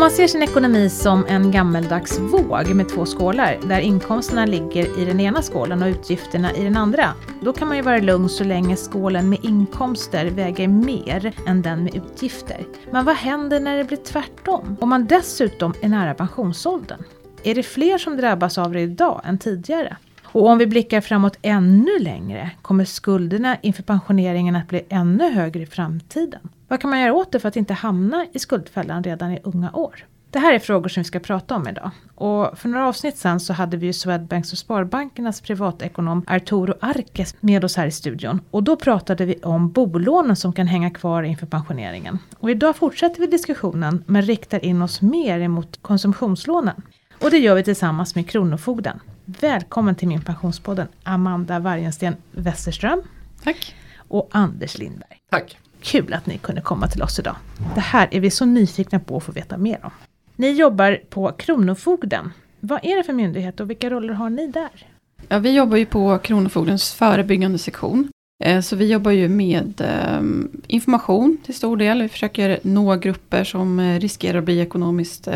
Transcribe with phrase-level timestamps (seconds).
[0.00, 5.00] Om man ser sin ekonomi som en gammeldags våg med två skålar, där inkomsterna ligger
[5.00, 8.28] i den ena skålen och utgifterna i den andra, då kan man ju vara lugn
[8.28, 12.66] så länge skålen med inkomster väger mer än den med utgifter.
[12.90, 14.76] Men vad händer när det blir tvärtom?
[14.80, 17.02] Om man dessutom är nära pensionsåldern?
[17.42, 19.96] Är det fler som drabbas av det idag än tidigare?
[20.24, 25.62] Och om vi blickar framåt ännu längre, kommer skulderna inför pensioneringen att bli ännu högre
[25.62, 26.40] i framtiden?
[26.70, 29.72] Vad kan man göra åt det för att inte hamna i skuldfällan redan i unga
[29.72, 30.06] år?
[30.30, 31.90] Det här är frågor som vi ska prata om idag.
[32.14, 37.36] Och för några avsnitt sen så hade vi ju Swedbanks och Sparbankernas privatekonom Arturo Arkes
[37.40, 38.40] med oss här i studion.
[38.50, 42.18] Och då pratade vi om bolånen som kan hänga kvar inför pensioneringen.
[42.38, 46.82] Och idag fortsätter vi diskussionen men riktar in oss mer emot konsumtionslånen.
[47.22, 49.00] Och det gör vi tillsammans med Kronofogden.
[49.24, 53.02] Välkommen till min pensionspodden Amanda Wargensten Westerström.
[53.44, 53.74] Tack.
[53.96, 55.18] Och Anders Lindberg.
[55.30, 55.58] Tack.
[55.80, 57.36] Kul att ni kunde komma till oss idag.
[57.74, 59.90] Det här är vi så nyfikna på att få veta mer om.
[60.36, 62.32] Ni jobbar på Kronofogden.
[62.60, 64.86] Vad är det för myndighet och vilka roller har ni där?
[65.28, 68.08] Ja, vi jobbar ju på Kronofogdens förebyggande sektion.
[68.44, 70.22] Eh, så vi jobbar ju med eh,
[70.66, 72.02] information till stor del.
[72.02, 75.28] Vi försöker nå grupper som eh, riskerar att bli ekonomiskt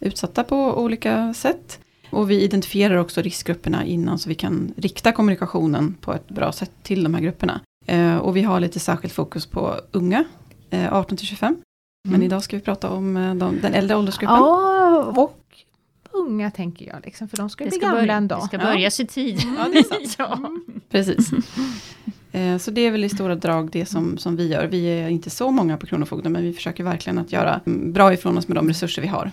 [0.00, 1.78] utsatta på olika sätt.
[2.10, 6.70] Och vi identifierar också riskgrupperna innan så vi kan rikta kommunikationen på ett bra sätt
[6.82, 7.60] till de här grupperna.
[7.88, 10.24] Eh, och vi har lite särskilt fokus på unga,
[10.70, 11.48] eh, 18 till 25.
[11.48, 11.62] Mm.
[12.02, 14.36] Men idag ska vi prata om eh, de, den äldre åldersgruppen.
[14.36, 15.38] Ja, och
[16.12, 18.44] unga tänker jag, liksom, för de ska det bli ska gamla börja, en Det dag.
[18.44, 19.40] ska börja i tid.
[19.58, 20.14] Ja, det är sant.
[20.18, 20.50] ja.
[20.90, 21.30] Precis.
[22.32, 24.66] Eh, Så det är väl i stora drag det som, som vi gör.
[24.66, 28.12] Vi är inte så många på Kronofogden men vi försöker verkligen att göra mm, bra
[28.12, 29.30] ifrån oss med de resurser vi har.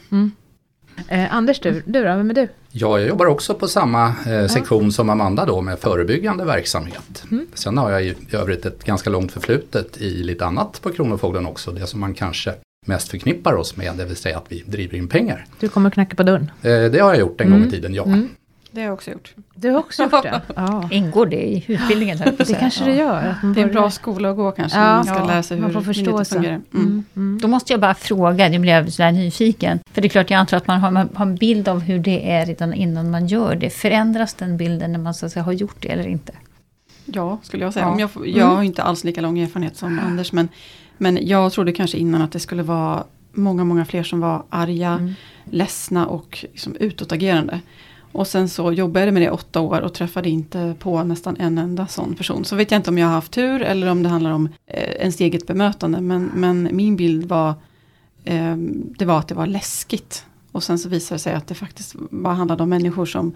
[1.07, 2.47] Eh, Anders, du, du då, vem är du?
[2.71, 7.23] Ja, jag jobbar också på samma eh, sektion som Amanda då med förebyggande verksamhet.
[7.53, 11.71] Sen har jag i övrigt ett ganska långt förflutet i lite annat på Kronofogden också.
[11.71, 12.53] Det som man kanske
[12.85, 15.45] mest förknippar oss med, det vill säga att vi driver in pengar.
[15.59, 16.51] Du kommer knacka på dörren.
[16.61, 18.03] Eh, det har jag gjort en gång i tiden, ja.
[18.05, 18.29] Mm.
[18.75, 19.33] Det har jag också gjort.
[19.55, 20.41] Du har också gjort det?
[20.55, 20.89] Ja.
[20.91, 22.22] Ingår det i utbildningen?
[22.25, 23.23] att Det kanske det gör.
[23.27, 24.77] Att man Det är en bra skola att gå kanske.
[24.77, 24.83] Ja.
[24.85, 26.35] när man ska Ja, lära sig hur man förståelse.
[26.35, 26.53] fungerar.
[26.55, 26.66] Mm.
[26.73, 27.39] Mm, mm.
[27.41, 29.79] Då måste jag bara fråga, nu blev jag sådär nyfiken.
[29.94, 32.00] För det är klart, jag antar att man har, man har en bild av hur
[32.00, 33.69] det är redan innan man gör det.
[33.69, 36.33] Förändras den bilden när man så att säga, har gjort det eller inte?
[37.05, 37.85] Ja, skulle jag säga.
[37.85, 37.91] Ja.
[37.91, 40.31] Om jag, får- jag har ju inte alls lika lång erfarenhet som Anders.
[40.31, 40.50] Men,
[40.97, 44.89] men jag trodde kanske innan att det skulle vara många, många fler som var arga,
[44.91, 45.13] Mm.
[45.51, 47.59] ledsna och liksom utåtagerande.
[48.15, 51.35] Och sen så jobbade jag med det i åtta år och träffade inte på nästan
[51.39, 52.45] en enda sån person.
[52.45, 54.91] Så vet jag inte om jag har haft tur eller om det handlar om eh,
[54.91, 56.01] ens eget bemötande.
[56.01, 57.53] Men, men min bild var,
[58.23, 58.55] eh,
[58.97, 60.25] det var att det var läskigt.
[60.51, 63.35] Och sen så visade det sig att det faktiskt bara handlade om människor som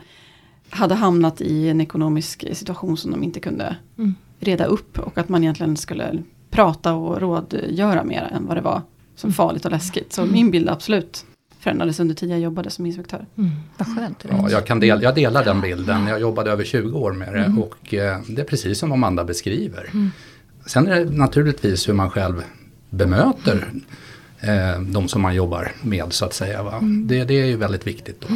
[0.70, 4.16] hade hamnat i en ekonomisk situation som de inte kunde Mm.
[4.40, 5.00] reda upp.
[5.00, 8.82] Och att man egentligen skulle prata och rådgöra mer än vad det var
[9.16, 10.14] som farligt och läskigt.
[10.14, 11.26] Så min bild absolut
[11.60, 13.26] förändrades under tiden jag jobbade som inspektör.
[13.38, 13.50] Mm.
[13.78, 14.26] Vad skönt.
[14.30, 16.08] Ja, jag, kan del, jag delar den bilden.
[16.08, 17.60] Jag jobbade över 20 år med det Mm.
[17.60, 19.90] och eh, det är precis som Amanda beskriver.
[20.66, 22.44] Sen är det naturligtvis hur man själv
[22.90, 23.72] bemöter
[24.40, 26.64] eh, de som man jobbar med så att säga.
[26.64, 26.78] Va?
[26.78, 27.08] Mm.
[27.08, 28.28] Det, det är ju väldigt viktigt då.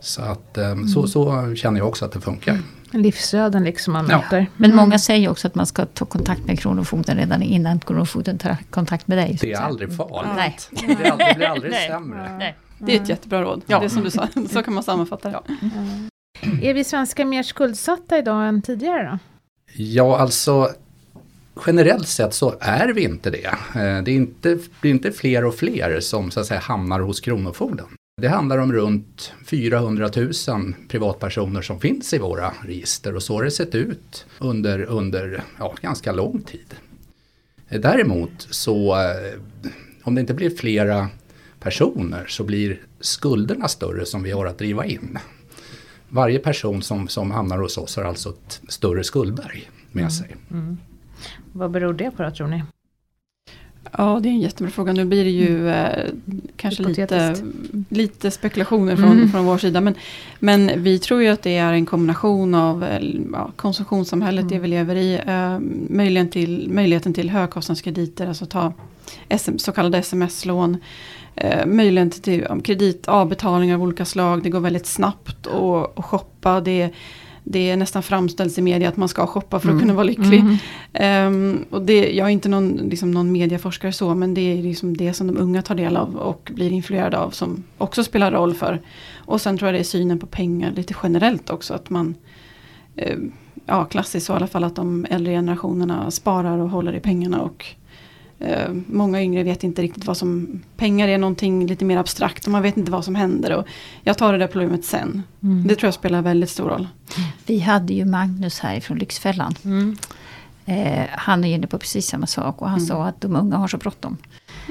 [0.00, 2.58] Så, att, eh, så, så känner jag också att det funkar.
[2.90, 4.16] Livsöden liksom man Ja.
[4.18, 4.46] möter.
[4.56, 8.56] Men många säger också att man ska ta kontakt med Kronofogden redan innan Kronofogden tar
[8.70, 9.38] kontakt med dig.
[9.40, 10.32] Det är aldrig farligt.
[10.36, 10.56] Nej.
[10.70, 11.88] Det blir aldrig, det blir aldrig Nej.
[11.88, 12.36] sämre.
[12.38, 12.56] Nej.
[12.78, 13.62] Det är ett jättebra råd.
[13.66, 13.78] Ja.
[13.78, 15.40] Det är som du sa, så kan man sammanfatta det.
[16.68, 19.18] Är vi svenskar mer skuldsatta idag än tidigare då?
[19.74, 20.68] Ja, alltså
[21.66, 23.44] generellt sett så är vi inte det.
[23.46, 27.00] Eh, Det är inte, det är inte fler och fler som så att säga hamnar
[27.00, 27.86] hos Kronofogden.
[28.20, 33.44] Det handlar om runt 400 000 privatpersoner som finns i våra register och så har
[33.44, 36.74] det sett ut under, under ja, ganska lång tid.
[37.68, 39.40] Däremot så eh,
[40.02, 41.08] om det inte blir flera
[41.60, 45.18] personer så blir skulderna större som vi har att driva in.
[46.08, 50.36] Varje person som, som hamnar hos oss har alltså ett större skuldberg med sig.
[51.52, 52.62] Vad beror det på då tror ni?
[53.92, 54.92] Ja, det är en jättebra fråga.
[54.92, 56.10] Nu blir det ju eh,
[56.56, 57.34] kanske lite.
[57.96, 59.28] Lite spekulationer från, Mm.
[59.28, 59.80] från vår sida.
[59.80, 59.94] Men,
[60.38, 64.68] men vi tror ju att det är en kombination av eh, ja, konsumtionssamhället det vi
[64.68, 65.20] lever i.
[65.26, 65.58] Eh,
[65.96, 68.72] möjligheten, till, möjligheten till högkostnadskrediter, alltså ta
[69.38, 70.76] SM, så kallade sms-lån.
[71.34, 74.42] Eh, möjligheten till kredit, avbetalningar av olika slag.
[74.42, 76.60] Det går väldigt snabbt att shoppa.
[76.60, 76.90] Det,
[77.48, 79.80] det är nästan framställs i media att man ska shoppa för att Mm.
[79.80, 80.40] kunna vara lycklig.
[80.40, 80.56] Mm.
[80.92, 84.96] Ehm, och det, jag är inte någon, liksom någon medieforskare så, men det är liksom
[84.96, 88.54] det som de unga tar del av och blir influerade av som också spelar roll
[88.54, 88.80] för.
[89.14, 92.14] Och sen tror jag det är synen på pengar lite generellt också, att man,
[92.96, 93.16] eh,
[93.66, 97.40] ja klassiskt så i alla fall att de äldre generationerna sparar och håller i pengarna
[97.40, 97.66] och
[98.40, 102.52] Eh, många yngre vet inte riktigt vad som, pengar är någonting lite mer abstrakt och
[102.52, 103.52] man vet inte vad som händer.
[103.56, 103.66] Och
[104.02, 105.22] jag tar det där problemet sen.
[105.42, 105.66] Mm.
[105.66, 106.88] Det tror jag spelar väldigt stor roll.
[107.46, 109.54] Vi hade ju Magnus här från Lyxfällan.
[109.64, 109.96] Mm.
[110.66, 112.86] Eh, han är inne på precis samma sak och han Mm.
[112.88, 114.16] sa att de unga har så bråttom.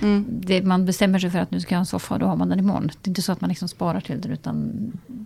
[0.01, 0.25] Mm.
[0.30, 2.36] Det, man bestämmer sig för att nu ska jag ha en soffa och då har
[2.36, 2.88] man den imorgon.
[2.88, 4.71] Det är inte så att man liksom sparar till den utan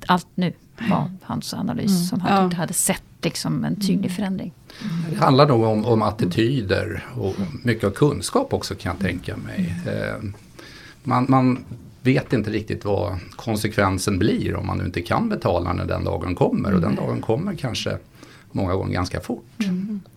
[0.05, 0.53] allt nu
[0.89, 2.03] var hans analys Mm.
[2.03, 2.43] som han Ja.
[2.49, 4.53] tyckte hade sett liksom en tydlig förändring.
[5.09, 9.75] Det handlar nog om, om attityder och mycket av kunskap också kan jag tänka mig.
[9.87, 10.23] Eh,
[11.03, 11.63] man, man
[12.01, 16.35] vet inte riktigt vad konsekvensen blir om man nu inte kan betala när den dagen
[16.35, 16.73] kommer.
[16.73, 17.97] Och den dagen kommer kanske
[18.51, 19.45] många gånger ganska fort.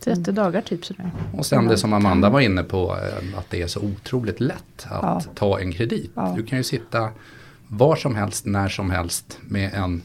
[0.05, 1.11] 30 dagar typ sådär.
[1.35, 4.87] Och sen det som Amanda var inne på, eh, att det är så otroligt lätt
[4.89, 5.33] att Ja.
[5.35, 6.11] ta en kredit.
[6.15, 6.35] Ja.
[6.37, 7.09] Du kan ju sitta
[7.69, 10.03] var som helst, när som helst med en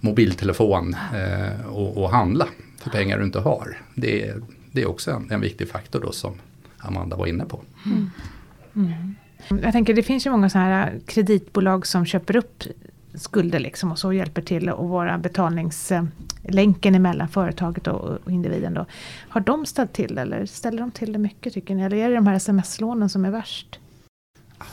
[0.00, 2.46] mobiltelefon eh, och, och handla
[2.78, 3.76] för pengar du inte har.
[3.94, 6.34] Det, är- det är också en, en viktig faktor då som
[6.78, 7.60] Amanda var inne på.
[9.62, 12.62] Jag tänker det finns ju många sådana här kreditbolag som köper upp
[13.18, 18.86] skulder liksom och så hjälper till att vara betalningslänken emellan företaget och, och individen då.
[19.28, 21.82] Har de ställt till eller ställer de till det mycket tycker ni?
[21.82, 23.78] Eller är det de här sms-lånen som är värst?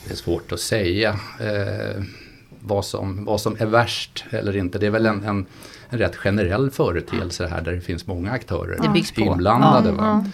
[0.06, 1.10] Det är svårt att säga
[1.40, 2.04] eh,
[2.60, 4.80] vad, som, vad som är värst eller inte.
[4.80, 5.46] Det är väl en, en,
[5.90, 9.22] en rätt generell företeelse här där det finns många aktörer Det byggs på.
[9.22, 9.90] inblandade.
[9.90, 9.96] Ja.
[9.96, 10.26] Va?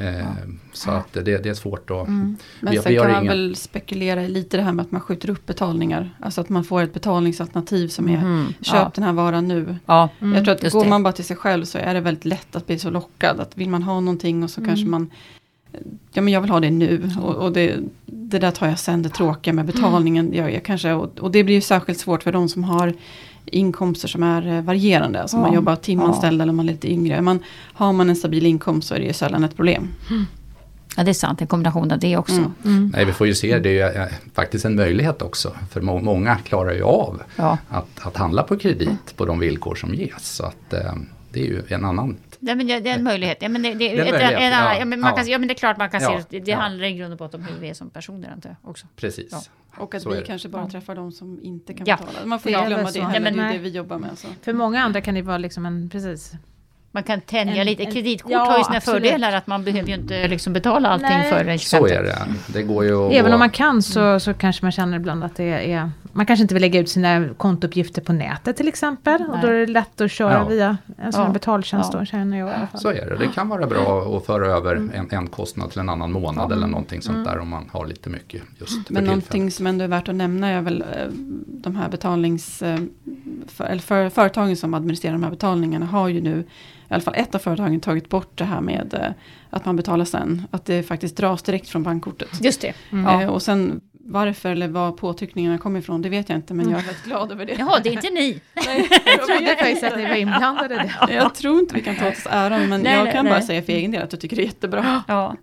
[0.00, 0.26] Eh,
[0.72, 2.08] så att det, det är svårt att...
[2.08, 5.00] Men Vi- sen vi kan man väl spekulera i lite det här med att man
[5.00, 6.10] skjuter upp betalningar.
[6.20, 8.46] Alltså att man får ett betalningsalternativ som är Mhm.
[8.60, 8.90] köp Ja.
[8.94, 9.76] den här varan nu.
[9.86, 10.08] Ja.
[10.18, 10.90] Jag tror att just går det.
[10.90, 13.40] man bara till sig själv så är det väldigt lätt att bli så lockad.
[13.40, 14.68] Att vill man ha någonting och så Mm.
[14.68, 15.10] kanske man
[16.12, 17.76] Ja men jag vill ha det nu och, och det,
[18.06, 20.32] det där tar jag sen, det tråkiga med betalningen.
[20.34, 22.92] Jag, jag kanske, och, och det blir ju särskilt svårt för de som har
[23.46, 25.22] inkomster som är eh, varierande.
[25.22, 25.40] Alltså Ja.
[25.40, 27.22] man jobbar timanställd eller man är lite yngre.
[27.22, 27.38] Man,
[27.72, 29.88] har man en stabil inkomst så är det ju sällan ett problem.
[30.96, 31.40] Ja, det är sant.
[31.40, 32.34] En kombination av det också.
[32.36, 32.52] Mm.
[32.64, 32.90] Mm.
[32.94, 35.52] Nej, vi får ju se, det är ju eh, faktiskt en möjlighet också.
[35.70, 37.58] För må- många klarar ju av Ja.
[37.68, 40.34] att, att handla på kredit på de villkor som ges.
[40.36, 40.92] Så att eh,
[41.32, 42.16] det är ju en annan...
[42.46, 43.38] Ja, men det, det är en möjlighet.
[43.40, 44.78] Ja, men det, det, Det är en ett- möjlighet, en annan- ja.
[44.78, 45.16] ja, men man Ja.
[45.16, 46.40] kan, ja, men det är klart man kan Ja, se det.
[46.44, 46.56] Det ja.
[46.58, 48.86] handlar i grund och botten om hur vi är som personer antar jag också.
[48.96, 49.28] Precis.
[49.32, 49.40] Ja.
[49.82, 50.22] Och att Så vi det.
[50.22, 50.70] kanske bara Ja.
[50.70, 51.96] träffar de som inte kan Ja.
[51.96, 52.26] betala.
[52.26, 53.52] Man får inte glömma det Ja, men det är nej.
[53.52, 54.10] det vi jobbar med.
[54.18, 54.28] Så.
[54.42, 56.32] För många andra kan det vara liksom en, precis.
[56.90, 57.82] Man kan tänja En- lite.
[57.82, 59.02] en- Kreditkort ja, har ju sina absolut.
[59.02, 61.30] fördelar att man behöver ju inte liksom betala allting Nej.
[61.30, 61.80] för den 25.
[61.80, 62.18] Så är det.
[62.46, 63.12] Det går ju att...
[63.12, 65.90] Även om man kan så, så kanske man känner ibland att det är...
[66.16, 69.22] Man kanske inte vill lägga ut sina kontouppgifter på nätet till exempel.
[69.32, 70.44] Och då är det lätt att köra Ja.
[70.44, 71.30] via en sån Ja.
[71.30, 71.98] betaltjänst Ja.
[71.98, 72.80] då, känner jag i alla fall.
[72.80, 73.16] Så är det.
[73.16, 76.66] Det kan vara bra att föra över en, en kostnad till en annan månad eller
[76.66, 77.24] någonting sånt Mm.
[77.28, 80.48] där om man har lite mycket just Men någonting som ändå är värt att nämna
[80.48, 81.08] är väl eh,
[81.46, 82.62] de här betalnings...
[82.62, 82.78] eh,
[83.46, 86.38] För, eller för, företagen som administrerar de här betalningarna har ju nu,
[86.88, 89.10] i alla fall ett av företagen, tagit bort det här med eh,
[89.50, 90.42] att man betalar sen.
[90.50, 92.28] Att det faktiskt dras direkt från bankkortet.
[92.44, 92.72] Just det.
[92.92, 93.20] Mm.
[93.20, 96.54] Eh, Och sen varför eller var påtryckningarna kommer ifrån, det vet jag inte.
[96.54, 97.54] Men jag är väldigt glad över det.
[97.58, 98.40] Jaha, det är inte ni.
[98.66, 100.74] Nej, Jag trodde faktiskt att ni var inblandade
[101.08, 101.14] det.
[101.14, 103.34] jag tror inte vi kan ta åt oss äran, men Nej, jag nej, kan bara
[103.38, 103.42] nej.
[103.46, 105.02] säga för egen del att jag tycker det är jättebra.
[105.08, 105.36] Ja.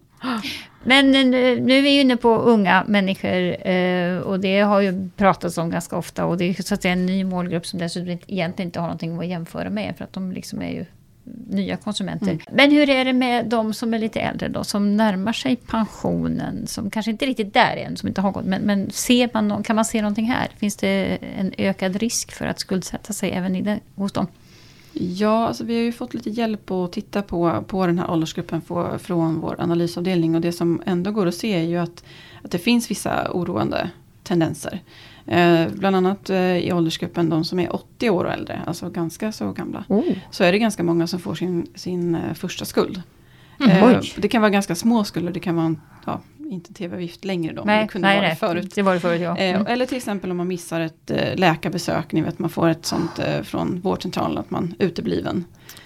[0.83, 1.25] Men eh,
[1.61, 5.95] nu är vi inne på unga människor eh, och det har ju pratats om ganska
[5.97, 8.79] ofta och det är så att säga en ny målgrupp som dessutom inte- egentligen inte
[8.79, 10.85] har någonting att jämföra med för att de liksom är ju
[11.47, 12.31] nya konsumenter.
[12.31, 12.41] Mm.
[12.51, 16.67] Men hur är det med de som är lite äldre då, som närmar sig pensionen,
[16.67, 19.63] som kanske inte riktigt där än, som inte har gått, men, men ser man nå-
[19.63, 20.47] kan man se någonting här?
[20.57, 24.27] Finns det en ökad risk för att skuldsätta sig även i det, hos dem?
[24.93, 28.61] Ja, alltså vi har ju fått lite hjälp att titta på, på den här åldersgruppen
[28.61, 30.35] få, från vår analysavdelning.
[30.35, 32.03] Och det som ändå går att se är ju att,
[32.43, 33.89] att det finns vissa oroande
[34.23, 34.81] tendenser.
[35.27, 39.31] Eh, bland annat eh, i åldersgruppen de som är 80 år och äldre, alltså ganska
[39.31, 39.83] så gamla.
[39.87, 40.03] Oh.
[40.31, 43.01] Så är det ganska många som får sin, sin eh, första skuld.
[43.59, 47.25] Mm, Eh, det kan vara ganska små skulder, det kan vara en, ja, inte tv-avgift
[47.25, 48.71] längre då, men Nej, det kunde nej, vara det förut.
[48.75, 49.37] Det var det förut, ja.
[49.37, 49.67] Eh, Mm.
[49.67, 53.19] Eller till exempel om man missar ett eh, läkarbesök, ni vet man får ett sånt
[53.43, 55.45] från vårdcentralen att man är utebliven.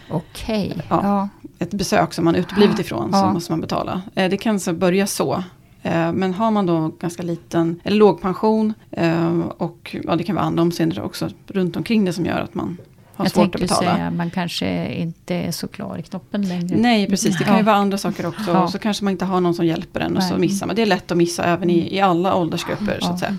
[0.10, 0.74] Okej.
[0.90, 1.00] Ja.
[1.04, 1.30] Ja.
[1.60, 3.22] Ett besök som man uteblivit ifrån Ja.
[3.22, 4.02] så måste man betala.
[4.14, 5.44] Det kan så börja så.
[5.88, 10.36] Eh, men har man då ganska liten, eller låg pension eh, och ja, det kan
[10.36, 12.78] vara andra omständigheter också runt omkring det som gör att man
[13.16, 13.96] har Jag svårt att tänkte betala.
[13.96, 16.78] säga, man kanske inte är så klar i knoppen längre.
[16.78, 17.66] Nej precis, det kan ju Ja.
[17.66, 18.52] vara andra saker också.
[18.52, 18.64] Ja.
[18.64, 20.40] Och så kanske man inte har någon som hjälper en och så Nej.
[20.40, 20.76] missar man.
[20.76, 23.28] Det är lätt att missa även i, i alla åldersgrupper så att Ja.
[23.28, 23.38] säga.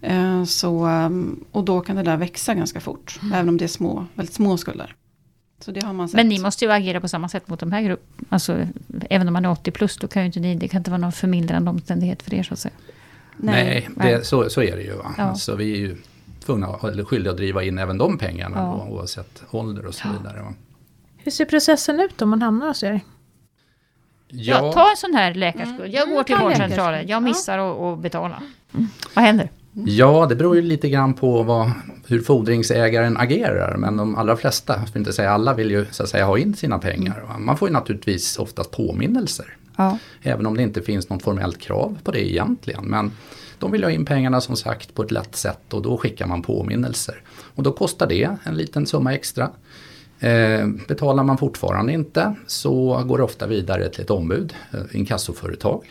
[0.00, 3.20] Eh, Så, ehm, och då kan det där växa ganska fort.
[3.34, 4.94] Även om det är små, väldigt små skulder.
[6.12, 8.26] Men ni måste ju agera på samma sätt mot de här grupperna.
[8.28, 8.66] Alltså,
[9.10, 10.98] även om man är 80 plus, då kan ju inte ni, det kan inte vara
[11.00, 12.74] någon förmildrande omständighet för er så att säga.
[13.36, 14.12] Nej, Nej.
[14.12, 14.92] det, så, så är det ju.
[14.96, 15.14] Va?
[15.18, 15.22] Ja.
[15.24, 15.96] Alltså, vi är ju
[16.44, 18.84] tvungna, eller skyldiga att driva in även de pengarna Ja.
[18.88, 20.12] då, oavsett ålder och så Ja.
[20.18, 20.42] vidare.
[20.42, 20.54] Va?
[21.16, 23.00] Hur ser processen ut om man hamnar hos er?
[24.28, 25.94] Ja, ta en sån här läkarskuld.
[25.94, 27.08] Jag går till ta vårdcentralen.
[27.08, 27.58] Jag missar
[27.92, 28.42] att betala.
[29.14, 29.50] Vad händer?
[29.74, 31.70] Ja, det beror ju lite grann på vad,
[32.06, 33.76] hur fordringsägaren agerar.
[33.76, 36.38] Men de allra flesta, för att inte säga alla, vill ju så att säga ha
[36.38, 37.36] in sina pengar.
[37.38, 39.56] Man får ju naturligtvis oftast påminnelser.
[39.76, 39.98] Ja.
[40.22, 42.84] Även om det inte finns något formellt krav på det egentligen.
[42.84, 43.12] Men
[43.58, 46.42] de vill ha in pengarna som sagt på ett lätt sätt och då skickar man
[46.42, 47.22] påminnelser.
[47.54, 49.50] Och då kostar det en liten summa extra.
[50.20, 55.84] Eh, betalar man fortfarande inte så går det ofta vidare till ett ombud, eh, inkassoföretag.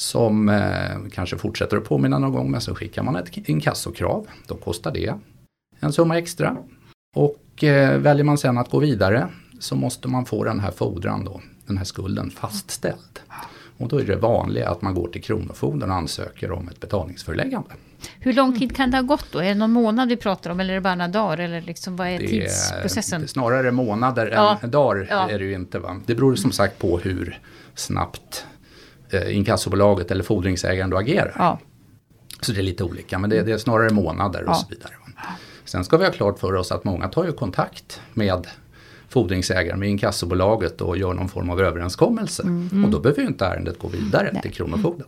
[0.00, 4.26] Som eh, kanske fortsätter att påminna någon gång men så skickar man ett inkassokrav.
[4.46, 5.14] Då kostar det
[5.80, 6.56] en summa extra.
[7.16, 9.28] Och eh, väljer man sen att gå vidare
[9.58, 13.20] så måste man få den här fordran då, den här skulden fastställd.
[13.76, 17.70] Och då är det vanliga att man går till Kronofogden och ansöker om ett betalningsföreläggande.
[18.18, 19.38] Hur lång tid kan det ha gått då?
[19.38, 21.38] Är det någon månad vi pratar om eller är det bara några dagar?
[21.38, 23.28] Eller liksom, vad är Det är tidsprocessen?
[23.28, 24.58] snarare månader Ja.
[24.62, 25.30] än dagar Ja.
[25.30, 25.78] är det ju inte.
[25.78, 26.00] Va?
[26.06, 27.38] Det beror som sagt på hur
[27.74, 28.46] snabbt
[29.10, 31.34] eh, inkassobolaget eller fordringsägaren då agerar.
[31.38, 31.58] Ja.
[32.40, 34.54] Så det är lite olika, men det, det är snarare månader och Ja.
[34.54, 34.92] så vidare.
[35.64, 38.46] Sen ska vi ha klart för oss att många tar ju kontakt med
[39.10, 42.42] fordringsägaren, med inkassobolaget och gör någon form av överenskommelse.
[42.42, 42.84] Mm.
[42.84, 45.06] Och då behöver ju inte ärendet gå vidare till Kronofogden.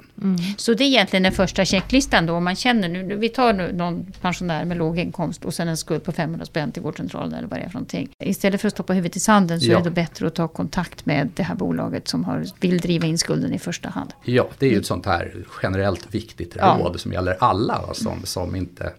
[0.57, 2.33] Så det är egentligen den första checklistan då.
[2.35, 5.77] Om man känner nu, vi tar nu någon pensionär med låg inkomst och sen en
[5.77, 8.09] skuld på 500 spänn till vårdcentralen eller vad det är för någonting.
[8.19, 9.79] Istället för att stoppa huvudet i sanden så Ja.
[9.79, 13.07] är det då bättre att ta kontakt med det här bolaget som har, vill driva
[13.07, 14.11] in skulden i första hand.
[14.25, 16.77] Ja, det är ju ett sånt här generellt viktigt Ja.
[16.81, 18.93] råd som gäller alla va, som, som inte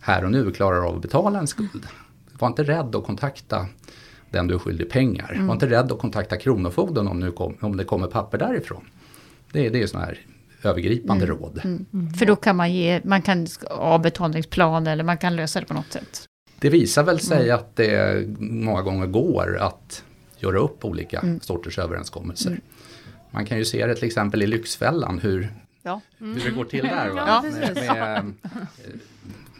[0.00, 1.86] här och nu klarar av att betala en skuld.
[2.38, 3.66] Var inte rädd att kontakta
[4.30, 5.32] den du är skyldig pengar.
[5.34, 5.46] Mm.
[5.46, 8.84] Var inte rädd att kontakta Kronofogden om, nu kom, om det kommer papper därifrån.
[9.52, 10.18] Det, är- det är ju sådana här
[10.62, 11.36] övergripande Mm.
[11.38, 11.60] råd.
[12.18, 15.74] För då kan man ge, man kan ha betalningsplan eller man kan lösa det på
[15.74, 16.24] något sätt.
[16.58, 17.54] Det visar väl sig Mm.
[17.54, 20.02] att det många gånger går att
[20.38, 21.40] göra upp olika Mm.
[21.40, 22.60] sorters överenskommelser.
[23.30, 25.48] Man kan ju se det till exempel i Lyxfällan hur,
[25.82, 26.00] Ja.
[26.18, 27.08] hur det går till där.
[27.10, 27.24] Va?
[27.26, 28.24] Ja, med, med, eh,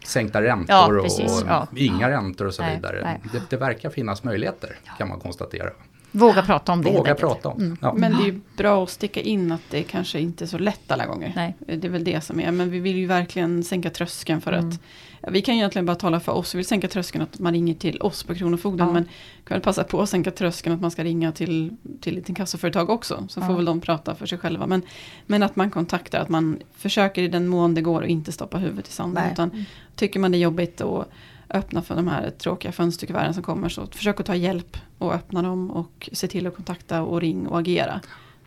[0.06, 1.66] sänkta räntor Ja, precis, och ja.
[1.76, 3.00] inga räntor och så Nej, vidare.
[3.04, 3.20] nej.
[3.32, 5.70] Det, det verkar finnas möjligheter kan man konstatera.
[6.10, 6.90] Våga prata om det.
[6.90, 7.76] Våga prata om Mm.
[7.80, 7.92] ja.
[7.96, 11.06] Men det är bra att sticka in att det kanske inte är så lätt alla
[11.06, 11.32] gånger.
[11.36, 11.54] Nej.
[11.58, 12.50] Det är väl det som är.
[12.50, 14.68] Men vi vill ju verkligen sänka tröskeln för Mm.
[14.68, 14.80] att
[15.30, 16.54] vi kan egentligen bara tala för oss.
[16.54, 18.86] Vi vill sänka tröskeln att man ringer till oss på Kronofogden.
[18.86, 18.92] Ja.
[18.92, 19.04] Men
[19.44, 22.90] kan väl passa på att sänka tröskeln att man ska ringa till, till ett inkassoföretag
[22.90, 23.26] också.
[23.28, 23.46] Så Ja.
[23.46, 24.66] får väl de prata för sig själva.
[24.66, 24.82] Men,
[25.26, 28.58] men att man kontaktar, att man försöker i den mån det går och inte stoppa
[28.58, 29.22] huvudet i sanden.
[29.24, 29.32] Nej.
[29.32, 29.64] Utan
[29.94, 31.04] tycker man det är jobbigt och
[31.50, 33.68] öppna för de här tråkiga fönsterkuverten som kommer.
[33.68, 37.46] Så försök att ta hjälp och öppna dem och se till att kontakta och ring
[37.46, 38.00] och agera.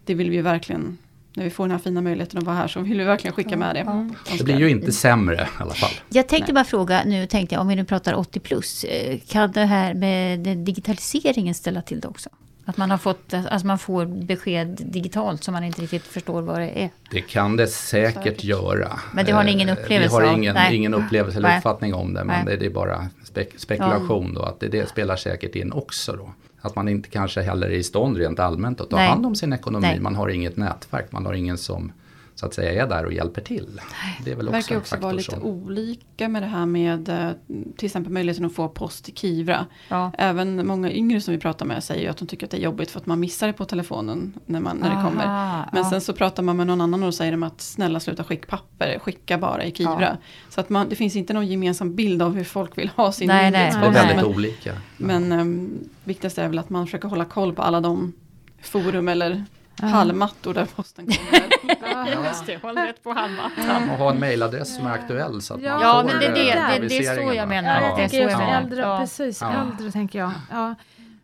[0.05, 0.97] Det vill vi ju verkligen,
[1.39, 3.57] när vi får den här fina möjligheten att vara här så vill vi verkligen skicka
[3.57, 4.09] med det.
[4.37, 5.91] Det blir ju inte sämre i alla fall.
[6.09, 9.51] Jag tänkte bara fråga, nu tänkte jag om vi nu pratar 80 plus, eh, kan
[9.51, 12.29] det här med digitaliseringen ställa till det också?
[12.65, 16.59] Att man har fått, alltså man får besked digitalt som man inte riktigt förstår vad
[16.59, 16.89] det är.
[17.11, 18.43] Det kan det säkert, Säkert.
[18.43, 18.99] göra.
[19.13, 20.37] Men det har ni ingen Eh, upplevelse Vi har av?
[20.37, 20.75] ingen, Nej.
[20.75, 21.57] ingen upplevelse eller Nej.
[21.57, 22.23] uppfattning om det.
[22.23, 22.53] Men Nej.
[22.53, 24.41] det, det är bara spek spekulation då.
[24.41, 26.33] Att det, det spelar säkert in också då.
[26.61, 29.07] Att man inte kanske heller är i stånd rent allmänt att ta Nej.
[29.07, 29.87] hand om sin ekonomi.
[29.87, 29.99] Nej.
[29.99, 31.11] Man har inget nätverk.
[31.11, 31.91] Man har ingen som
[32.39, 33.81] så att säga är där och hjälper till.
[34.25, 35.43] Det är väl också verkar också vara lite som...
[35.43, 37.31] olika med det här med eh,
[37.77, 39.65] till exempel möjligheten att få post i Kivra.
[39.87, 40.11] Ja.
[40.17, 42.91] Även många yngre som vi pratar med säger att de tycker att det är jobbigt
[42.91, 45.25] för att man missar det på telefonen när, man, när det kommer.
[45.25, 45.89] Aha, Men ja.
[45.89, 48.47] sen så pratar man med någon annan och då säger de att snälla sluta skicka
[48.47, 50.17] papper, skicka bara i Kivra.
[50.49, 53.27] Så att man, det finns inte någon gemensam bild av hur folk vill ha sin
[53.27, 53.51] Nej, nej.
[53.51, 53.93] Det är myndighetspost.
[53.93, 54.15] Nej.
[54.15, 54.77] väldigt Men, olika.
[54.97, 58.13] men um, viktigast är väl att man försöker hålla koll på alla de
[58.61, 59.45] forum eller
[59.87, 62.25] hallmattor där posten kommer.
[62.27, 63.43] Just det, håll rätt på halva.
[63.91, 66.25] Och ha en mailadress som är aktuell så att Ja, man Ja, får men det
[66.51, 67.81] är det, det, det är så jag menar.
[67.81, 68.61] Ja, det jag är tänker så just jag menar.
[68.61, 70.31] äldre, precis, äldre tänker jag.
[70.51, 70.75] Ja.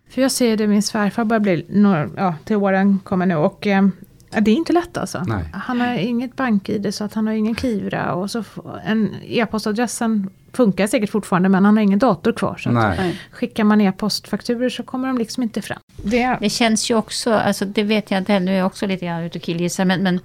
[0.09, 3.67] För jag ser det, min svärfar börjar bli, några, ja, till åren kommer nu och
[3.67, 3.87] eh,
[4.31, 5.23] ja, det är inte lätt alltså.
[5.27, 5.43] Nej.
[5.53, 8.43] Han har inget bank-id så att han har ingen Kivra och så
[8.85, 12.55] en e-postadressen funkar säkert fortfarande men han har ingen dator kvar.
[12.57, 12.69] Så
[13.31, 15.79] skickar man e-postfakturor så kommer de liksom inte fram.
[16.03, 18.87] Det, Det känns ju också, alltså det vet jag inte heller, nu är jag också
[18.87, 20.21] lite grann ute och killgissar, men, men eh,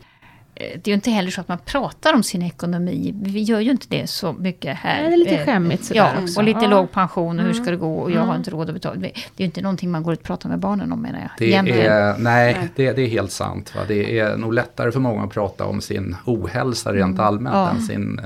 [0.54, 3.14] det är ju inte heller så att man pratar om sin ekonomi.
[3.22, 5.00] Vi gör ju inte det så mycket här.
[5.00, 6.40] Nej, det är lite Eh, skämmigt sådär Ja, också.
[6.40, 6.68] och lite Ja.
[6.70, 7.62] låg pension och hur Mm.
[7.64, 8.36] ska det gå och jag har Mm.
[8.36, 8.96] inte råd att betala.
[9.00, 11.30] Det är ju inte någonting man går ut och pratar med barnen om menar jag.
[11.38, 11.92] Det Egentligen.
[11.92, 13.72] är, nej, det, det är helt sant.
[13.76, 13.80] Va?
[13.88, 17.70] Det är nog lättare för många att prata om sin ohälsa rent allmänt Ja.
[17.70, 18.24] än sin eh,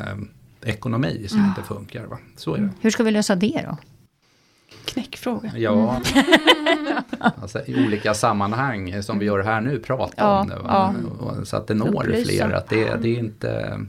[0.65, 2.05] ekonomi som inte funkar.
[2.07, 2.19] Va?
[2.37, 2.69] Så är det.
[2.81, 3.77] Hur ska vi lösa det då?
[4.85, 5.53] Knäckfråga.
[5.57, 6.01] Ja,
[7.43, 10.57] alltså, i olika sammanhang som vi gör här nu, prata Ja, om det.
[10.57, 10.95] Va?
[11.21, 11.45] ja.
[11.45, 12.31] Så att det når Upplysa.
[12.31, 12.51] fler.
[12.51, 13.81] Att det, det är inte...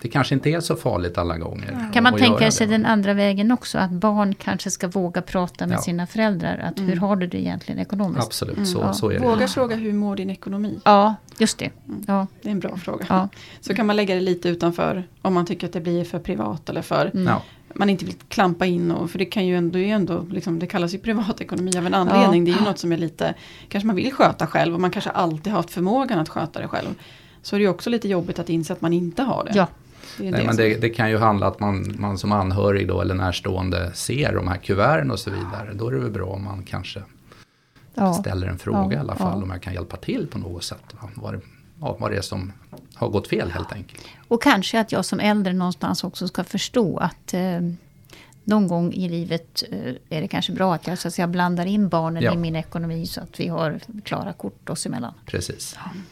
[0.00, 1.90] det kanske inte är så farligt alla gånger.
[1.92, 2.70] Kan man tänka det, sig va?
[2.72, 3.78] den andra vägen också?
[3.78, 5.80] Att barn kanske ska våga prata med Ja.
[5.82, 6.58] sina föräldrar.
[6.58, 8.26] Att hur har du det egentligen ekonomiskt?
[8.26, 8.92] Absolut, så, Ja.
[8.92, 9.20] så är det.
[9.26, 10.80] Våga fråga hur mår din ekonomi?
[10.84, 11.70] Ja, just det.
[11.88, 12.04] Mm.
[12.06, 13.06] Ja, Det är en bra fråga.
[13.08, 13.28] ja.
[13.60, 16.68] Så kan man lägga det lite utanför om man tycker att det blir för privat
[16.68, 17.26] eller för Mm.
[17.26, 17.42] Ja,
[17.74, 20.66] man inte vill klampa in och för det kan ju ändå, det ändå liksom, det
[20.66, 22.44] kallas ju privatekonomi av en anledning.
[22.44, 23.34] Det är ju något som är lite,
[23.68, 26.68] kanske man vill sköta själv och man kanske alltid har haft förmågan att sköta det
[26.68, 26.88] själv.
[27.42, 29.52] Så är det ju också lite jobbigt att inse att man inte har det.
[29.54, 29.66] ja.
[30.18, 33.14] Det, Nej, men det, det kan ju handla att man, man som anhörig då, eller
[33.14, 35.70] närstående ser de här kuverten och så vidare.
[35.74, 37.02] Då är det väl bra om man kanske
[37.94, 38.14] ja.
[38.14, 39.38] ställer en fråga Ja, i alla fall.
[39.38, 39.42] ja.
[39.44, 40.84] Om jag kan hjälpa till på något sätt.
[41.00, 41.08] Va?
[41.14, 41.40] Vad, det,
[41.80, 42.52] ja, vad det är som
[42.94, 44.02] har gått fel helt enkelt.
[44.28, 47.60] Och kanske att jag som äldre någonstans också ska förstå att eh,
[48.44, 51.66] någon gång i livet eh, är det kanske bra att jag så att säga, blandar
[51.66, 52.34] in barnen Ja.
[52.34, 55.14] i min ekonomi så att vi har klara kort oss emellan.
[55.26, 55.72] Precis.
[55.72, 56.02] kan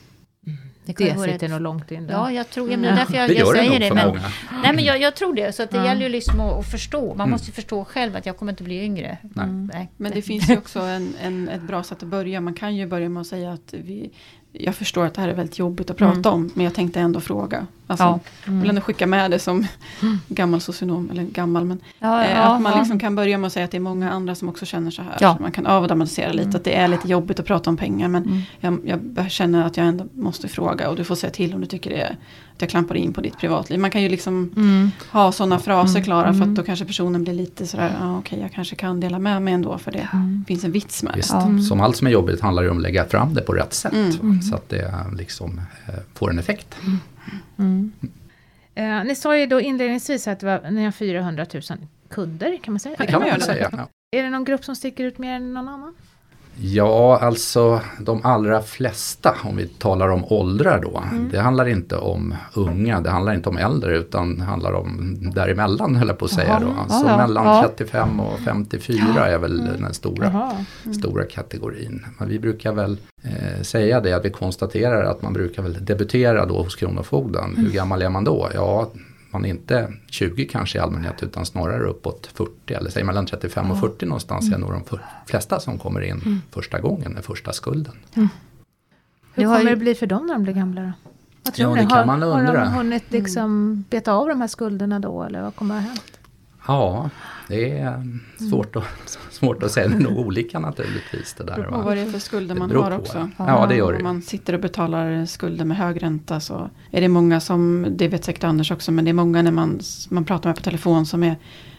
[0.87, 2.14] Det vara sitter ett- nog långt in där.
[2.14, 3.88] Ja, jag tror, ja, men det är därför jag, Det jag gör det säger det.
[3.88, 4.19] för Men,
[4.62, 5.55] nej, men jag, jag tror det.
[5.55, 5.85] Så att det Ja.
[5.85, 7.07] gäller ju liksom att, att förstå.
[7.07, 7.31] Man Mm.
[7.31, 9.19] måste ju förstå själv att jag kommer inte bli yngre.
[9.23, 9.47] Nej.
[9.73, 9.91] Nej.
[9.97, 12.41] Men det finns ju också en, en, ett bra sätt att börja.
[12.41, 14.11] Man kan ju börja med att säga att vi,
[14.53, 16.50] jag förstår att det här är väldigt jobbigt att prata om.
[16.55, 17.67] Men jag tänkte ändå fråga.
[17.87, 18.21] Alltså, Ja.
[18.45, 19.67] Jag vill ändå skicka med det som
[20.29, 21.81] gammal socionom, eller gammal men.
[21.99, 22.79] Ja, eh, ja, att man ja.
[22.79, 25.03] liksom kan börja med att säga att det är många andra som också känner så
[25.03, 25.17] här.
[25.21, 25.37] Ja.
[25.37, 28.09] Så man kan avdramatisera lite, att det är lite jobbigt att prata om pengar.
[28.09, 28.23] Men
[28.61, 28.81] Mm.
[28.85, 31.67] jag, jag känner att jag ändå måste fråga och du får säga till om du
[31.67, 32.11] tycker det är,
[32.55, 33.81] att jag klampar in på ditt privatliv.
[33.81, 34.91] Man kan ju liksom Mm.
[35.11, 36.50] ha sådana fraser klara för Mm.
[36.50, 39.55] att då kanske personen blir lite sådär, ja okej jag kanske kan dela med mig
[39.55, 40.09] ändå för det
[40.47, 41.17] finns en vits med det.
[41.17, 41.59] Visst, Ja.
[41.69, 43.93] som allt som är jobbigt handlar det om att lägga fram det på rätt sätt.
[43.93, 44.43] Mm.
[44.43, 46.75] Så att det liksom eh, får en effekt.
[47.59, 47.93] Mm.
[48.75, 51.62] Eh, ni sa ju då inledningsvis att det var, ni har 400 000
[52.09, 52.97] kunder, kan man säga?
[52.99, 53.69] Det kan man väl säga.
[53.73, 53.88] Ja.
[54.11, 55.95] Är det någon grupp som sticker ut mer än någon annan?
[56.61, 61.02] Ja, alltså de allra flesta, om vi talar om åldrar då.
[61.30, 65.96] Det handlar inte om unga, det handlar inte om äldre utan det handlar om däremellan
[65.96, 66.61] höll jag på att säga.
[66.61, 66.66] Då.
[66.66, 67.16] Jaha, Alltså ja, ja.
[67.26, 67.62] mellan Ja.
[67.76, 70.92] 35 och 54 är väl den stora, Jaha.
[70.94, 72.06] stora kategorin.
[72.18, 76.46] Men vi brukar väl eh, säga det att vi konstaterar att man brukar väl debutera
[76.46, 77.56] då hos Kronofogden.
[77.56, 78.49] Hur gammal är man då?
[78.54, 78.90] Ja,
[79.35, 83.81] man inte 20 kanske i allmänhet utan snarare uppåt 40 eller säg mellan 35 och
[83.81, 87.92] 40 någonstans är nog de för- flesta som kommer in första gången med första skulden.
[88.14, 88.29] Hur
[89.35, 90.92] Du har kommer ju- det bli för dem när de blir gamla då?
[91.44, 91.81] Vad tror Ja, ni?
[91.83, 92.53] det kan har, man har undra.
[92.64, 96.18] de hunnit liksom beta av de här skulderna då eller vad kommer att ha hänt?
[96.66, 97.11] Ja,
[97.48, 98.03] det är eh,
[98.50, 98.85] svårt, att,
[99.31, 99.88] svårt att säga.
[99.88, 101.57] Det är nog olika naturligtvis det där.
[101.57, 101.83] beror på Va?
[101.83, 103.31] vad det är för skulder man har på, också.
[103.38, 103.44] ja.
[103.48, 103.98] Ja, det gör det.
[103.98, 108.09] Om man sitter och betalar skulder med hög ränta så är det många som, det
[108.09, 111.07] vet säkert Anders också, men det är många när man, man pratar med på telefon
[111.07, 111.37] som är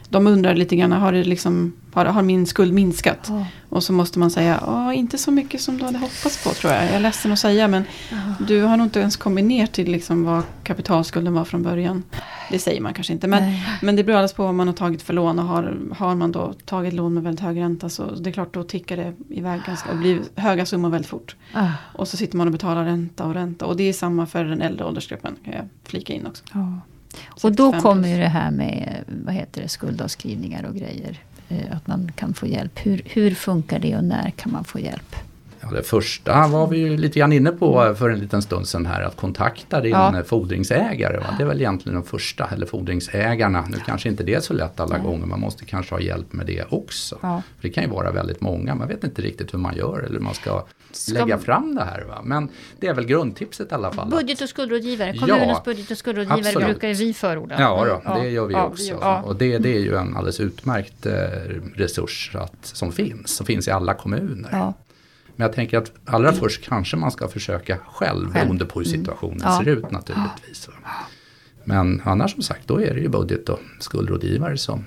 [0.09, 3.27] de undrar lite grann, har, det liksom, har, har min skuld minskat?
[3.29, 3.45] Ja.
[3.69, 6.73] Och så måste man säga, ja inte så mycket som du hade hoppats på tror
[6.73, 6.83] jag.
[6.83, 7.83] Jag är ledsen att säga men
[8.47, 12.03] du har nog inte ens kommit ner till liksom vad kapitalskulden var från början.
[12.51, 13.27] Det säger man kanske inte.
[13.27, 13.63] Men, Nej.
[13.81, 15.39] men det beror alldeles på vad man har tagit för lån.
[15.39, 18.53] Och har, har man då tagit lån med väldigt hög ränta så det är klart
[18.53, 21.35] då tickar det iväg ganska, och blir höga summor väldigt fort.
[21.53, 23.65] Ah, Och så sitter man och betalar ränta och ränta.
[23.65, 26.43] Och det är samma för den äldre åldersgruppen kan jag flika in också.
[27.43, 31.19] Och då 65 kommer ju det här med vad heter det, skuldavskrivningar och grejer.
[31.49, 32.79] Eh, Att man kan få hjälp.
[32.85, 35.15] Hur, hur funkar det och när kan man få hjälp?
[35.65, 38.85] Ja, det första var vi ju lite grann inne på för en liten stund sedan
[38.85, 39.01] här.
[39.01, 40.23] Att kontakta din Ja.
[40.25, 41.17] fordringsägare.
[41.17, 41.25] Va?
[41.37, 43.65] Det är väl egentligen de första, eller fordringsägarna.
[43.69, 45.25] Nu kanske inte det är så lätt alla gånger.
[45.25, 47.17] Man måste kanske ha hjälp med det också.
[47.21, 47.41] Ja.
[47.59, 48.75] För det kan ju vara väldigt många.
[48.75, 51.83] Man vet inte riktigt hur man gör eller hur man ska, Ska lägga fram det
[51.83, 52.01] här.
[52.01, 52.21] Va?
[52.23, 52.49] Men
[52.79, 54.09] det är väl grundtipset i alla fall.
[54.09, 55.13] Budget och skuldrådgivare.
[55.15, 56.67] Ja, Kommunens budget och skuldrådgivare absolut.
[56.67, 57.55] brukar vi förorda.
[57.59, 58.97] Ja, då, det gör vi ja, också.
[59.01, 59.21] Ja.
[59.21, 61.13] Och det, det är ju en alldeles utmärkt eh,
[61.75, 63.35] resurs att, som finns.
[63.35, 64.73] Som finns i alla kommuner.
[65.35, 68.33] Men jag tänker att allra först kanske man ska försöka själv, Själv.
[68.33, 69.59] beroende på hur situationen Ja.
[69.63, 70.69] ser ut naturligtvis.
[71.63, 74.83] Men annars som sagt, då är det ju budget och skuldrådgivare som,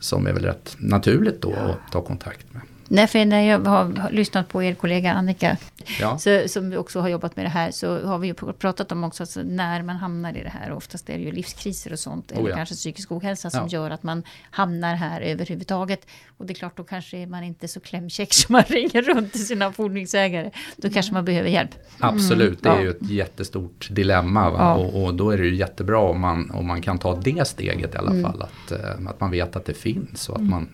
[0.00, 2.62] som är väl rätt naturligt då att ta kontakt med.
[2.88, 5.56] Nej, för när jag har, lyssnat på er kollega Annika,
[6.00, 8.92] Ja, så, som också har jobbat med det här, så har vi ju pr- pratat
[8.92, 10.72] om också alltså, när man hamnar i det här.
[10.72, 12.56] Oftast är det ju livskriser och sånt, eller Oh ja.
[12.56, 13.68] kanske psykisk ohälsa som Ja.
[13.68, 16.06] gör att man hamnar här överhuvudtaget.
[16.36, 19.32] Och det är klart, då kanske är man inte så klämkäck som man ringer runt
[19.32, 20.50] till sina fordringsägare.
[20.76, 21.70] Då kanske man behöver hjälp.
[21.98, 22.62] absolut.
[22.62, 24.74] Det är ju ett jättestort dilemma.
[24.74, 27.94] Och, och då är det ju jättebra om man, om man kan ta det steget
[27.94, 28.22] i alla Mm.
[28.22, 28.42] fall.
[28.42, 30.68] Att, eh, att man vet att det finns och att, man,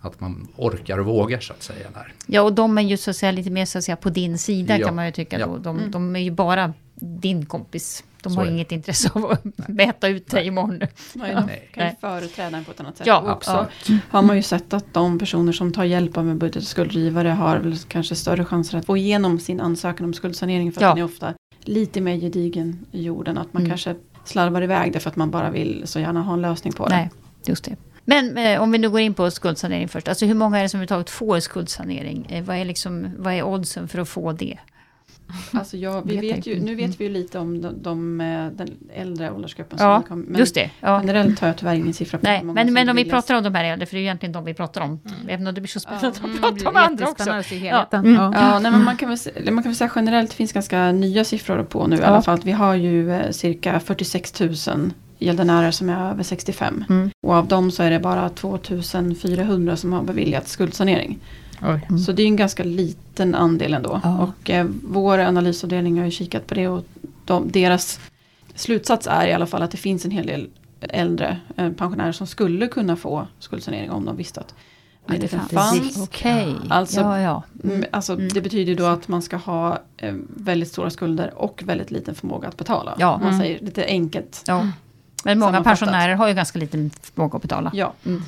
[0.00, 1.86] att man orkar och vågar så att säga.
[1.94, 2.12] Där.
[2.26, 4.38] Ja, och de är ju så att säga lite mer så att säga på din
[4.38, 4.86] sida Ja.
[4.86, 5.38] kan man ju tycka.
[5.38, 5.46] Ja.
[5.46, 5.56] Då.
[5.58, 8.04] De, de är ju bara din kompis.
[8.22, 10.78] De Så har inget intresse av att mäta ut dig imorgon.
[10.78, 11.68] Nej, de Nej.
[11.74, 11.96] kan ju Nej.
[12.00, 13.06] företräda en på ett annat sätt.
[13.06, 14.02] Ja, absolut.
[14.08, 17.28] har man ju sett att de personer som tar hjälp av en budget och skuldgivare
[17.28, 20.88] har väl kanske större chanser att få igenom sin ansökan om skuldsanering för att Ja.
[20.88, 23.38] den är ofta lite mer gedigen i jorden.
[23.38, 23.70] Att man Mm.
[23.70, 26.86] kanske slarvar iväg det för att man bara vill så gärna ha en lösning på
[26.88, 26.94] det.
[26.96, 27.10] Nej,
[27.46, 27.76] just det.
[28.10, 30.08] Men eh, om vi nu går in på skuldsanering först.
[30.08, 32.26] Alltså hur många är det som överhuvudtaget får skuldsanering?
[32.30, 34.58] Eh, vad, är liksom, vad är oddsen för att få det?
[35.52, 36.76] Alltså ja, vi Vet ju, nu Mm.
[36.76, 39.78] vet vi ju lite om de, de, eh, den äldre åldersgruppen.
[39.80, 40.70] Ja, som kom, men just det.
[40.80, 41.00] Ja.
[41.00, 43.42] generellt har jag tyvärr ingen siffra på Nej, många men, men om vi pratar om
[43.44, 45.00] de här äldre, för det är ju egentligen de vi pratar om.
[45.28, 46.10] Även om det blir så spännande Ja.
[46.10, 47.28] att Mm, prata om andra också.
[47.54, 47.86] Ja.
[47.92, 48.14] Mm.
[48.14, 48.32] Ja.
[48.34, 50.52] Ja, nej, men man kan, väl, se- eller man kan väl säga generellt, det finns
[50.52, 52.06] ganska nya siffror på nu i Ja.
[52.06, 52.40] alla fall.
[52.44, 56.84] Vi har ju eh, cirka 46 000 gäldenärer som är över 65.
[56.88, 57.10] Mm.
[57.26, 61.18] Och av dem så är det bara 2400 som har beviljats skuldsanering.
[61.62, 61.98] Mm.
[61.98, 64.00] Så det är en ganska liten andel ändå.
[64.04, 64.18] Ja.
[64.18, 66.84] Och eh, vår analysavdelning har ju kikat på det och
[67.24, 68.00] de, deras
[68.54, 70.48] slutsats är i alla fall att det finns en hel del
[70.80, 74.54] äldre eh, pensionärer som skulle kunna få skuldsanering om de visste att
[75.06, 75.98] möjligheten fanns.
[76.02, 77.42] Okej, Alltså- ja, ja.
[77.64, 78.28] Mm, Alltså, Mm.
[78.28, 82.48] Det betyder då att man ska ha eh, väldigt stora skulder och väldigt liten förmåga
[82.48, 82.94] att betala.
[82.98, 83.18] Ja.
[83.18, 83.40] Man Mm.
[83.40, 84.42] säger lite enkelt.
[84.46, 84.66] ja.
[85.24, 87.70] Men många pensionärer har ju ganska liten förmåga att betala.
[87.74, 88.22] Ja, Mm.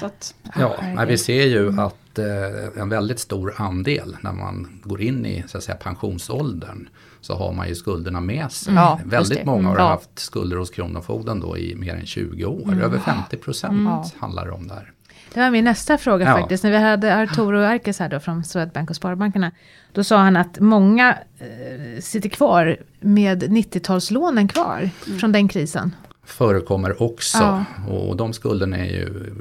[0.00, 4.80] så att, Ja, men vi ser ju att eh, en väldigt stor andel när man
[4.84, 6.88] går in i så att säga, pensionsåldern
[7.20, 8.74] så har man ju skulderna med sig.
[8.74, 9.86] Ja, just väldigt många har Mm.
[9.86, 12.82] Haft skulder hos Kronofogden då i mer än 20 år.
[12.82, 14.02] Över 50 procent Mm.
[14.20, 14.92] Handlar det om där.
[15.34, 16.36] Det var min nästa fråga Ja.
[16.38, 16.64] faktiskt.
[16.64, 19.50] När vi hade Arturo Arkes här då från Swedbank och Sparbankerna.
[19.92, 25.94] Då sa han att många eh, sitter kvar med 90-talslånen kvar från den krisen.
[26.24, 27.64] Förekommer också Ja.
[27.88, 29.34] och de skulderna är ju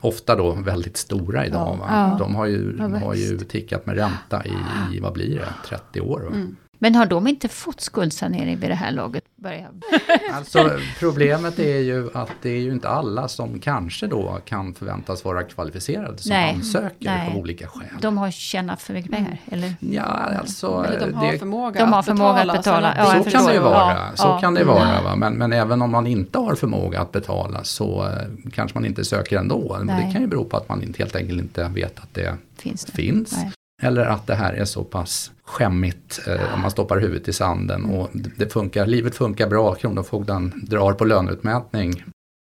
[0.00, 1.76] ofta då väldigt stora idag.
[1.76, 1.86] Va?
[1.90, 2.16] Ja.
[2.18, 4.52] De har ju, Ja, har ju tickat med ränta i,
[4.96, 6.26] i vad blir det, 30 år.
[6.32, 6.56] Mm.
[6.78, 9.24] Men har de inte fått skuldsanering vid det här laget?
[9.36, 9.68] Börjar...
[10.32, 15.24] Alltså problemet är ju att det är ju inte alla som kanske då kan förväntas
[15.24, 16.54] vara kvalificerade som Nej.
[16.54, 17.30] ansöker Nej.
[17.30, 17.86] av olika skäl.
[18.00, 19.74] De har tjänat för mycket pengar, eller?
[19.80, 22.90] Ja, alltså eller de har det, förmåga de har att förmåga att betala.
[22.90, 23.10] betala.
[23.10, 23.90] så Ja, så kan det ju vara.
[23.94, 24.38] Ja, så ja.
[24.40, 24.74] kan det Mm.
[24.74, 25.16] vara va?
[25.16, 29.04] Men, men även om man inte har förmåga att betala så eh, kanske man inte
[29.04, 29.76] söker ändå.
[29.82, 29.96] Men.
[30.06, 32.84] Det kan ju bero på att man inte, helt enkelt inte vet att det Finns
[32.84, 32.92] det?
[32.92, 33.36] finns.
[33.82, 37.84] Eller att det här är så pass skämmigt eh, om man stoppar huvudet i sanden.
[37.84, 42.04] Och det funkar, livet funkar bra, Kronofogden drar på löneutmätning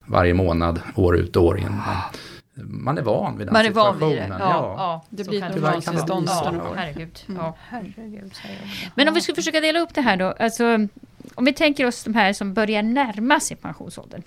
[0.06, 1.66] varje månad, år ut och år in.
[1.66, 4.20] Men man är van vid den Man är van situationen.
[4.20, 4.36] vid det.
[4.38, 5.04] Ja, ja.
[5.10, 7.18] Det så blir ett normaltillstånd Ja, herregud.
[7.28, 7.40] Mm.
[7.40, 7.56] Ja.
[7.68, 8.90] Herregud, jag.
[8.94, 10.34] Men om vi skulle försöka dela upp det här då.
[10.38, 10.64] Alltså,
[11.34, 14.22] om vi tänker oss de här som börjar närma sig pensionsåldern.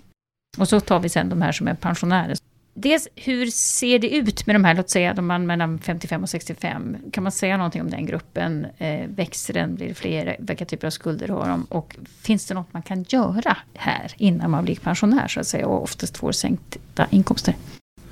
[0.58, 2.36] Och så tar vi sen de här som är pensionärer.
[2.74, 6.30] Dels hur ser det ut med de här, låt säga de man mellan 55 och
[6.30, 6.98] 65.
[7.12, 8.68] Kan man säga någonting om den gruppen?
[8.78, 9.76] Eh, växer den?
[9.76, 10.36] Blir det fler?
[10.40, 11.64] Vilka typer av skulder har de?
[11.64, 15.68] Och finns det något man kan göra här innan man blir pensionär så att säga
[15.68, 17.56] och oftast får sänkta inkomster?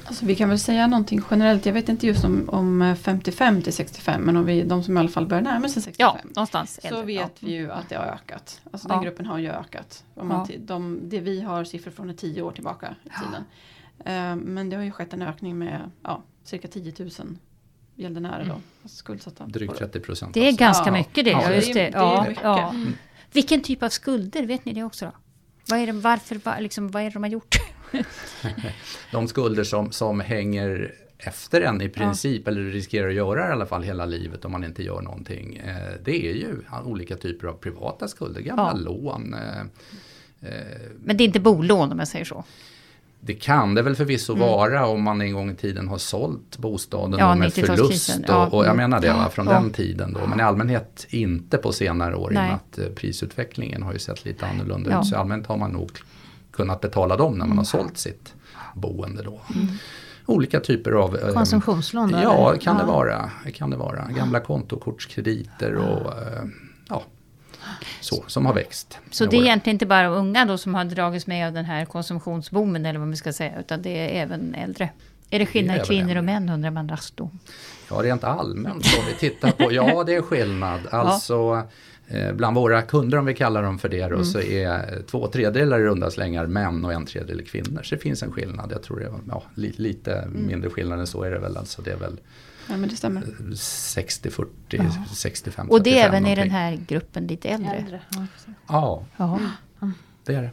[0.05, 1.65] Alltså, vi kan väl säga någonting generellt.
[1.65, 4.21] Jag vet inte just om, om 55 till 65.
[4.21, 5.95] Men om vi, de som i alla fall börjar närma sig 65.
[5.97, 6.79] Ja, någonstans.
[6.81, 7.27] Så äldre, vet ja.
[7.39, 8.61] vi ju att det har ökat.
[8.71, 8.93] Alltså Ja.
[8.95, 10.03] den gruppen har ju ökat.
[10.15, 10.55] Om man Ja.
[10.59, 13.43] de, det vi har siffror från är tio år tillbaka i tiden.
[14.05, 17.09] Eh, men det har ju skett en ökning med ja, cirka 10 000
[17.95, 18.61] gäldenärer då.
[18.83, 19.45] Alltså skuldsatta.
[19.45, 20.33] Drygt 30 procent.
[20.33, 20.91] Det är ganska Ja.
[20.91, 21.79] mycket det, Ja, ja, det just det.
[21.79, 22.43] det är ja, mycket.
[22.43, 22.69] ja.
[22.69, 22.93] Mm.
[23.33, 25.11] Vilken typ av skulder, vet ni det också då?
[25.69, 27.55] Vad är det, varför, vad, liksom, vad är det de har gjort?
[29.11, 33.51] De skulder som, som hänger efter en i princip, eller riskerar att göra det i
[33.51, 35.55] alla fall hela livet om man inte gör någonting.
[35.57, 36.55] Eh, det är ju
[36.85, 38.79] olika typer av privata skulder, gamla Ja.
[38.79, 39.33] lån.
[39.33, 40.49] Eh,
[41.03, 42.43] Men det är inte bolån om jag säger så.
[43.19, 47.13] Det kan det väl förvisso vara om man en gång i tiden har sålt bostaden
[47.13, 47.19] Mm.
[47.19, 48.19] Ja, med 90-talskrisen, förlust.
[48.27, 48.45] ja.
[48.47, 48.77] Och, och jag Mm.
[48.89, 49.53] menar det va, från Ja.
[49.53, 50.27] den tiden då.
[50.27, 52.47] Men i allmänhet inte på senare år i och Nej.
[52.47, 54.93] med att eh, prisutvecklingen har ju sett lite annorlunda Ja.
[54.93, 55.01] Mm.
[55.01, 55.07] ut.
[55.07, 55.91] Så i allmänhet har man nog
[56.51, 58.33] kunnat betala dem när man har sålt sitt
[58.75, 59.41] boende då.
[60.25, 62.17] Olika typer av eh, Konsumtionslån då?
[62.23, 63.29] Ja, kan det vara.
[63.53, 64.07] Kan det vara.
[64.17, 66.49] Gamla kontokortskrediter och eh, ja,
[68.01, 68.97] så, som har växt.
[69.11, 71.85] Så det är egentligen inte bara unga då som har dragits med av den här
[71.85, 74.89] konsumtionsboomen eller vad man ska säga, utan det är även äldre.
[75.29, 77.29] Är det skillnad i kvinnor och män undrar man raskt då?
[77.89, 80.79] Ja, rent allmänt om vi tittar på, ja det är skillnad.
[80.91, 81.63] Alltså
[82.07, 85.79] eh, bland våra kunder om vi kallar dem för det då, så är två tredjedelar
[85.79, 87.81] i runda slängar män och en tredjedel kvinnor.
[87.83, 91.07] Så det finns en skillnad, jag tror det är ja, li, lite mindre skillnad än
[91.07, 91.57] så är det väl.
[91.57, 92.19] Alltså det är väl
[92.69, 93.21] Ja men det stämmer.
[93.21, 97.71] 60-40, 65 Och det är även i den här gruppen lite äldre.
[97.75, 98.01] Äldre.
[98.67, 99.03] Ja.
[99.17, 99.39] Ja,
[99.79, 99.91] Ja.
[100.25, 100.49] det är det.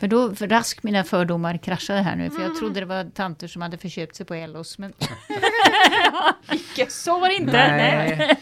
[0.00, 3.46] För då, för rask mina fördomar kraschade här nu, för jag trodde det var tanter
[3.48, 4.92] som hade förköpt sig på Ellos, men...
[6.88, 7.52] så var det inte!
[7.52, 8.36] Nej,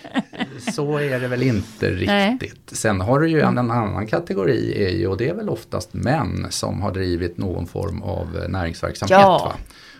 [0.73, 2.31] så är det väl inte Nej.
[2.41, 2.77] riktigt.
[2.77, 5.95] Sen har du ju en, en annan kategori, är ju, och det är väl oftast
[5.95, 9.19] män som har drivit någon form av näringsverksamhet.
[9.21, 9.55] Ja?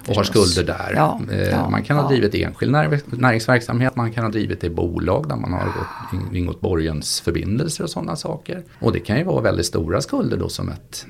[0.09, 0.93] Och har skulder där.
[0.97, 2.09] Ja, Eh, ja, man kan ha ja.
[2.09, 6.13] drivit enskild när, näringsverksamhet, man kan ha drivit det i bolag där man har gått,
[6.13, 8.63] in- ingått borgensförbindelser och sådana saker.
[8.81, 11.07] Och det kan ju vara väldigt stora skulder då som ett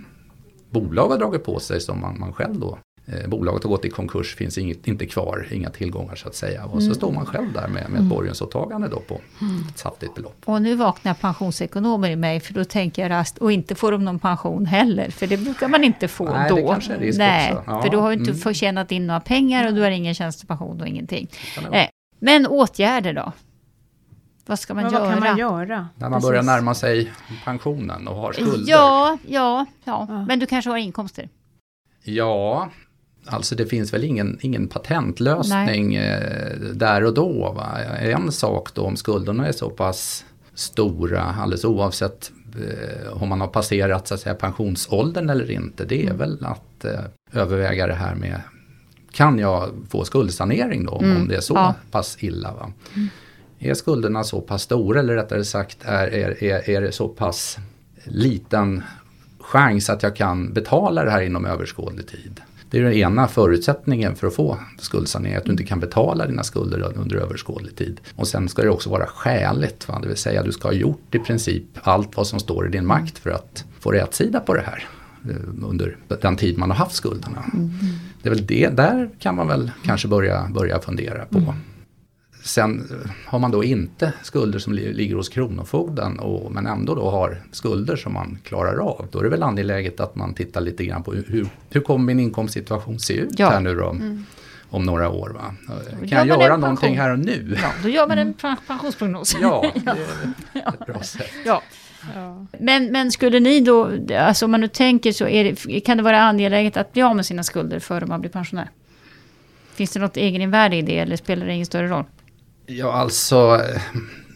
[0.72, 3.90] bolag har dragit på sig som man, man själv då Eh, bolaget har gått i
[3.90, 6.64] konkurs, finns inget, inte kvar, inga tillgångar så att säga.
[6.64, 9.20] Och så står man själv där med, med ett borgensåtagande då på
[9.70, 10.42] ett saftigt belopp.
[10.44, 14.04] Och nu vaknar pensionsekonomer i mig för då tänker jag rast och inte får de
[14.04, 16.56] någon pension heller för det brukar man inte få Nej, då.
[16.56, 17.70] det kanske är risk Nej, också.
[17.70, 18.40] Ja, för du har ju inte mm.
[18.40, 21.28] förtjänat in några pengar och du har ingen tjänstepension och ingenting.
[21.72, 21.87] Eh,
[22.18, 23.32] men åtgärder då?
[24.46, 25.02] Vad ska man Men göra?
[25.05, 25.88] vad kan man göra?
[25.96, 26.28] När man Precis.
[26.28, 27.12] börjar närma sig
[27.44, 28.70] pensionen och har skulder.
[28.72, 30.24] Ja, ja, ja, Ja.
[30.28, 31.28] men du kanske har inkomster?
[32.05, 32.70] Ja,
[33.26, 37.52] alltså det finns väl ingen, ingen patentlösning eh, där och då.
[37.52, 37.78] Va?
[38.00, 40.24] En sak då om skulderna är så pass
[40.55, 46.07] stora, alldeles oavsett eh, om man har passerat så att säga, pensionsåldern eller inte, det
[46.07, 47.00] är väl att eh,
[47.33, 48.40] överväga det här med
[49.12, 51.74] kan jag få skuldsanering då Mm, om det är så ja.
[51.90, 52.52] pass illa?
[52.55, 52.72] Va?
[53.64, 57.59] Är skulderna så pass stora eller rättare sagt är, är, är, är det så pass
[58.05, 58.83] liten
[59.40, 62.40] chans att jag kan betala det här inom överskådlig tid.
[62.70, 66.42] Det är den ena förutsättningen för att få skuldsanering, att du inte kan betala dina
[66.42, 68.01] skulder under överskådlig tid.
[68.16, 69.98] Och sen ska det också vara skäligt, va?
[70.03, 72.87] det vill säga du ska ha gjort i princip allt vad som står i din
[72.87, 74.88] makt för att få rätsida på det här
[75.31, 77.44] eh, under den tid man har haft skulderna.
[78.22, 81.55] Det är väl det, där kan man väl kanske börja, börja fundera på.
[82.44, 86.94] Sen eh, har man då inte skulder som li- ligger hos Kronofogden och, men ändå
[86.94, 89.07] då har skulder som man klarar av.
[89.12, 92.20] Då är det väl angeläget att man tittar lite grann på hur, hur, kommer min
[92.20, 93.50] inkomstsituation se ut Ja.
[93.50, 93.96] här nu då
[94.70, 95.31] om några år.
[95.31, 95.55] Va?
[96.00, 96.98] Gör Kan jag man göra någonting pension?
[97.02, 97.57] här och nu?
[97.62, 99.37] Ja, då gör man en pa- pensionsprognos.
[99.40, 99.72] Ja,
[100.52, 101.31] det är ett bra sätt.
[101.44, 101.62] ja.
[102.14, 102.46] Ja.
[102.61, 106.02] Men, men skulle ni då, alltså om man nu tänker så, är det, kan det
[106.02, 108.70] vara angeläget att bli av med sina skulder före man blir pensionär?
[109.74, 112.05] Finns det något egeninvärde i det eller spelar det ingen större roll?
[112.66, 113.81] Ja, alltså eh,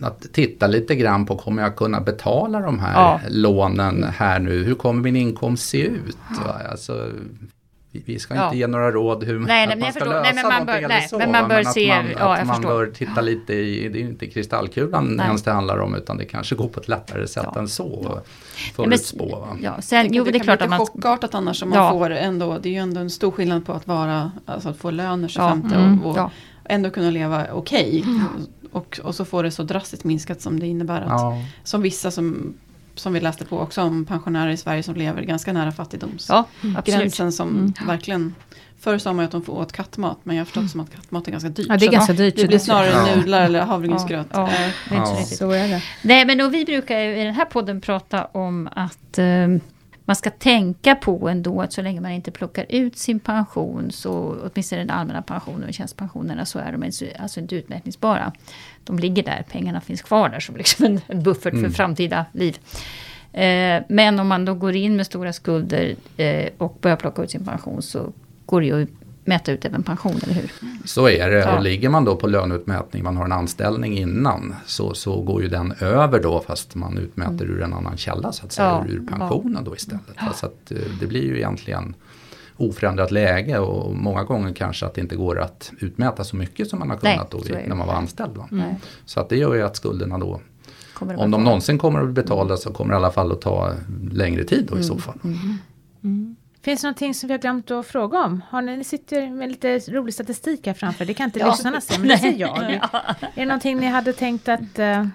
[0.06, 3.20] att titta lite grann på kommer jag kunna betala de här Ja.
[3.28, 4.64] lånen här nu?
[4.64, 6.16] Hur kommer min inkomst se ut?
[6.46, 6.54] Va?
[6.70, 7.08] Alltså,
[8.04, 8.44] vi, ska Ja.
[8.44, 10.14] inte ge några råd hur Nej, att nej, men man ska förstår.
[10.14, 11.18] lösa Nej, men man någonting bör- eller nej, så.
[11.18, 12.68] men man bör att se- man, ja, att jag man förstår.
[12.70, 15.26] bör titta lite i, det är inte kristallkulan Nej.
[15.26, 17.60] ens det handlar om utan det kanske går på ett lättare sätt Ja.
[17.60, 18.00] än så.
[18.04, 18.22] Ja, men-
[18.90, 19.48] Förutspå.
[19.62, 20.86] Ja, sen, jo, det, det är kan klart bli att lite man...
[20.86, 21.90] chockartat annars om man Ja.
[21.90, 24.90] får ändå, det är ju ändå en stor skillnad på att vara, alltså att få
[24.90, 26.30] lön Ja, 25 mm, och, och ja.
[26.68, 28.04] Ändå kunna leva okej.
[28.72, 31.42] Och, och så får det så drastiskt minskat som det innebär att, Ja.
[31.64, 32.54] som vissa som,
[32.94, 36.78] som vi läste på också om pensionärer i Sverige som lever ganska nära fattigdomsgränsen Ja,
[36.78, 37.34] absolut.
[37.34, 37.72] som Mm.
[37.86, 38.34] verkligen
[38.80, 41.26] Förr sa man att de får åt kattmat men jag har förstått som att kattmat
[41.28, 41.66] är ganska dyrt.
[41.68, 42.34] Ja, det är Så ganska att dyrt.
[42.36, 43.16] Det så blir det- snarare Ja.
[43.16, 44.26] nudlar eller havregrynsgröt.
[44.32, 44.70] Ja, ja.
[44.88, 45.22] Det Ja.
[45.24, 45.82] Så är det.
[46.02, 49.24] Nej, men och vi brukar ju i den här podden prata om att eh,
[50.08, 54.36] man ska tänka på ändå att så länge man inte plockar ut sin pension, så
[54.52, 58.32] åtminstone den allmänna pensionen och tjänstepensionerna, så är de inte- alltså inte utmätningsbara.
[58.84, 61.72] De ligger där, pengarna finns kvar där som liksom en, en buffert för Mm.
[61.72, 62.58] framtida liv.
[63.32, 67.30] Eh, men om man då går in med stora skulder eh, och börjar plocka ut
[67.30, 68.12] sin pension så
[68.46, 68.86] går det ju
[69.26, 70.52] mäta ut även pension, eller hur?
[70.84, 71.56] Så är det Ja.
[71.56, 75.48] och ligger man då på löneutmätning, man har en anställning innan så, så går ju
[75.48, 79.06] den över då fast man utmäter ur en annan källa så att säga, Ja, ur
[79.06, 80.02] pensionen då istället.
[80.34, 81.94] Så att eh, det blir ju egentligen
[82.56, 86.78] oförändrat läge och många gånger kanske att det inte går att utmäta så mycket som
[86.78, 87.68] man har Nej, kunnat då är det.
[87.68, 88.36] när man var anställd.
[88.36, 88.48] Va?
[88.50, 88.74] Nej.
[89.04, 90.40] Så att det gör ju att skulderna då,
[91.00, 93.72] om de någonsin kommer att betalas så kommer det i alla fall att ta
[94.10, 95.18] längre tid då i så fall.
[96.66, 98.42] Finns det någonting som vi har glömt att fråga om?
[98.48, 101.04] Har ni, ni sitter med lite rolig statistik här framför.
[101.04, 101.50] Det kan inte Ja.
[101.50, 102.58] lyssnarna se, men det ser jag.
[102.62, 102.80] Är
[103.34, 105.06] det någonting ni hade tänkt att eh,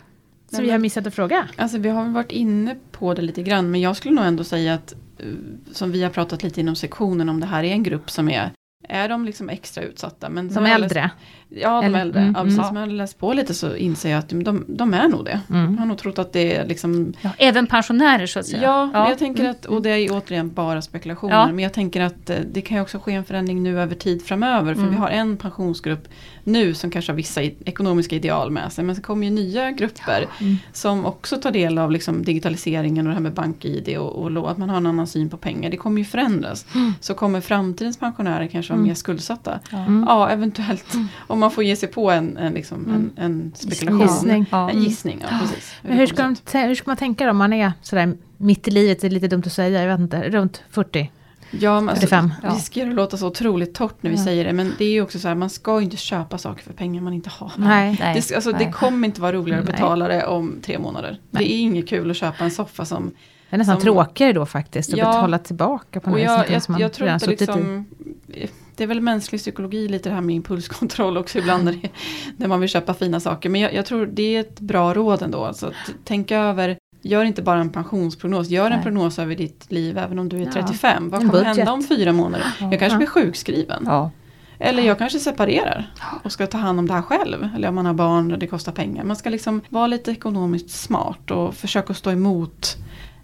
[0.51, 1.47] som vi har missat att fråga?
[1.55, 4.73] Alltså vi har varit inne på det lite grann men jag skulle nog ändå säga
[4.73, 5.25] att eh,
[5.71, 8.51] som vi har pratat lite inom sektionen om det här är en grupp som är
[8.89, 10.29] är de liksom extra utsatta?
[10.29, 11.11] Men Som äldre?
[11.55, 12.19] Ja, de Eller- äldre.
[12.21, 12.57] mm, ja, precis.
[12.59, 12.67] mm.
[12.67, 15.39] Som jag läst på lite så inser jag att de, de är nog det.
[15.49, 15.71] Mm.
[15.73, 18.63] Jag har nog trott att det är liksom Ja, även pensionärer så att säga.
[18.63, 19.51] Ja, men jag tänker Mm.
[19.51, 21.45] att, och det är ju återigen bara spekulationer, Ja.
[21.47, 24.21] men jag tänker att eh, det kan ju också ske en förändring nu över tid
[24.25, 24.93] framöver, för Mm.
[24.93, 26.07] vi har en pensionsgrupp
[26.43, 30.25] nu som kanske har vissa ekonomiska ideal med sig, men så kommer ju nya grupper
[30.41, 30.57] Mm.
[30.73, 34.57] som också tar del av liksom digitaliseringen och det här med bank-id och, och att
[34.57, 35.69] man har en annan syn på pengar.
[35.69, 36.65] Det kommer ju förändras.
[36.99, 38.87] Så kommer framtidens pensionärer kanske vara Mm.
[38.87, 39.59] mer skuldsatta?
[39.71, 40.05] Mm.
[40.07, 40.93] Ja, eventuellt.
[41.27, 44.01] Om man får ge sig på en, en, liksom, en, en spekulation.
[44.01, 44.45] Gissning.
[44.51, 44.69] Ja.
[44.69, 45.73] En gissning, ja precis.
[45.81, 48.71] Men hur, ska tä- hur ska man tänka då om man är sådär mitt i
[48.71, 51.11] livet, det är lite dumt att säga, jag vet inte, runt 40?
[51.59, 52.31] Ja, men alltså, 45.
[52.41, 54.23] det riskerar att låta så otroligt torrt när vi Ja.
[54.23, 54.53] säger det.
[54.53, 57.01] Men det är ju också så här, man ska ju inte köpa saker för pengar
[57.01, 57.51] man inte har.
[57.57, 57.97] Nej.
[57.99, 58.65] Nej, Det, alltså, nej.
[58.65, 59.73] det kommer inte vara roligare att Nej.
[59.73, 61.19] betala det om tre månader.
[61.31, 61.43] Nej.
[61.43, 63.11] Det är inget kul att köpa en soffa som...
[63.49, 65.05] Det är nästan Som- tråkigare då faktiskt att Ja.
[65.05, 68.47] betala tillbaka på något jag, som jag, man jag tror inte suttit i.
[68.75, 71.89] Det är väl mänsklig psykologi lite det här med impulskontroll också ibland när, det,
[72.37, 73.49] när man vill köpa fina saker.
[73.49, 75.45] Men jag, jag tror det är ett bra råd ändå.
[75.45, 78.81] Alltså att tänka över, gör inte bara en pensionsprognos, gör en Nej.
[78.83, 80.51] prognos över ditt liv även om du är Ja.
[80.53, 81.09] 35.
[81.09, 82.47] Vad En kommer hända om fyra månader?
[82.59, 82.97] Jag kanske Ja.
[82.97, 83.83] blir sjukskriven.
[83.85, 84.11] Ja.
[84.59, 87.49] Eller jag kanske separerar och ska ta hand om det här själv.
[87.55, 89.03] Eller om man har barn och det kostar pengar.
[89.03, 92.77] Man ska liksom vara lite ekonomiskt smart och försöka stå emot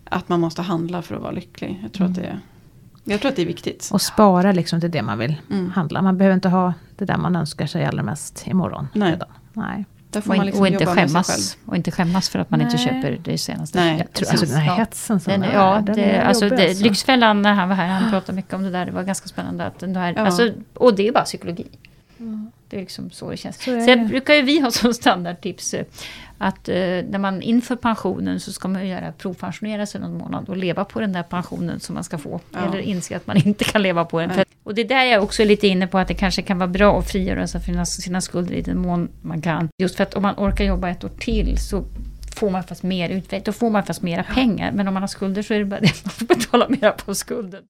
[0.03, 1.79] att man måste handla för att vara lycklig.
[1.83, 2.39] Jag tror, att, det är,
[3.07, 3.89] jag tror att det är viktigt.
[3.93, 5.71] Och spara liksom till det man vill Mm.
[5.71, 6.01] handla.
[6.01, 8.87] Man behöver inte ha det där man önskar sig allra mest imorgon.
[8.93, 9.11] Nej.
[9.11, 9.27] redan.
[9.53, 9.85] Nej.
[10.09, 11.57] Där får Och, man in, liksom och inte skämmas.
[11.65, 12.85] Och inte skämmas för att man inte Nej.
[12.85, 13.79] köper det senaste.
[13.79, 13.97] Nej.
[13.97, 14.73] Jag tror, alltså den här Ja.
[14.75, 16.83] hetsen som Den, är, ja, den det, är alltså, jobbig det, alltså.
[16.83, 18.85] Lyxfällan när han var här, han pratade mycket om det där.
[18.85, 19.65] Det var ganska spännande.
[19.65, 20.21] Att den här, Ja.
[20.25, 21.65] alltså, och det är bara psykologi.
[22.69, 23.63] Det är liksom så det känns.
[23.63, 25.85] Så Sen brukar ju vi ha som standardtips eh,
[26.37, 30.57] att eh, när man inför pensionen så ska man göra provpensionera sig någon månad och
[30.57, 32.39] leva på den där pensionen som man ska få.
[32.51, 32.59] Ja.
[32.59, 34.33] Eller inse att man inte kan leva på den.
[34.33, 36.57] För, och det är där jag också är lite inne på att det kanske kan
[36.57, 39.69] vara bra att frigöra sig från sina, sina skulder i den mån man kan.
[39.77, 41.83] Just för att om man orkar jobba ett år till så
[42.35, 44.71] får man fast mer utveckling, då får man fast mera pengar.
[44.71, 47.15] Men om man har skulder så är det bara det, man får betala mera på
[47.15, 47.63] skulden.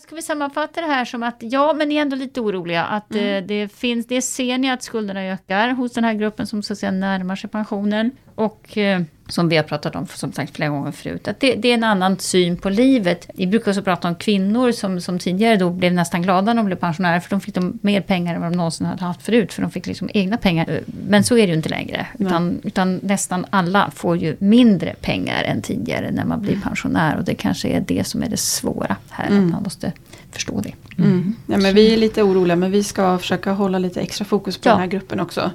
[0.00, 3.10] Ska vi sammanfatta det här som att, ja men ni är ändå lite oroliga att
[3.14, 3.26] Mm.
[3.36, 6.72] eh, det finns, det ser ni att skulderna ökar hos den här gruppen som så
[6.72, 8.10] att säga närmar sig pensionen.
[8.34, 11.70] Och eh, som vi har pratat om som sagt flera gånger förut, att det, det
[11.70, 13.28] är en annan syn på livet.
[13.34, 16.66] Vi brukar också prata om kvinnor som, som tidigare då blev nästan glada när de
[16.66, 19.52] blev pensionärer för de fick de mer pengar än vad de någonsin hade haft förut
[19.52, 20.80] för de fick liksom egna pengar.
[21.08, 22.06] Men så är det ju inte längre.
[22.18, 27.24] Utan, utan nästan alla får ju mindre pengar än tidigare när man blir pensionär och
[27.24, 29.44] det kanske är det som är det svåra här, Mm.
[29.46, 29.92] att man måste
[30.32, 30.72] förstå det.
[31.02, 31.34] Mm.
[31.46, 34.68] Ja, men vi är lite oroliga men vi ska försöka hålla lite extra fokus på
[34.68, 34.72] Ja.
[34.72, 35.50] den här gruppen också.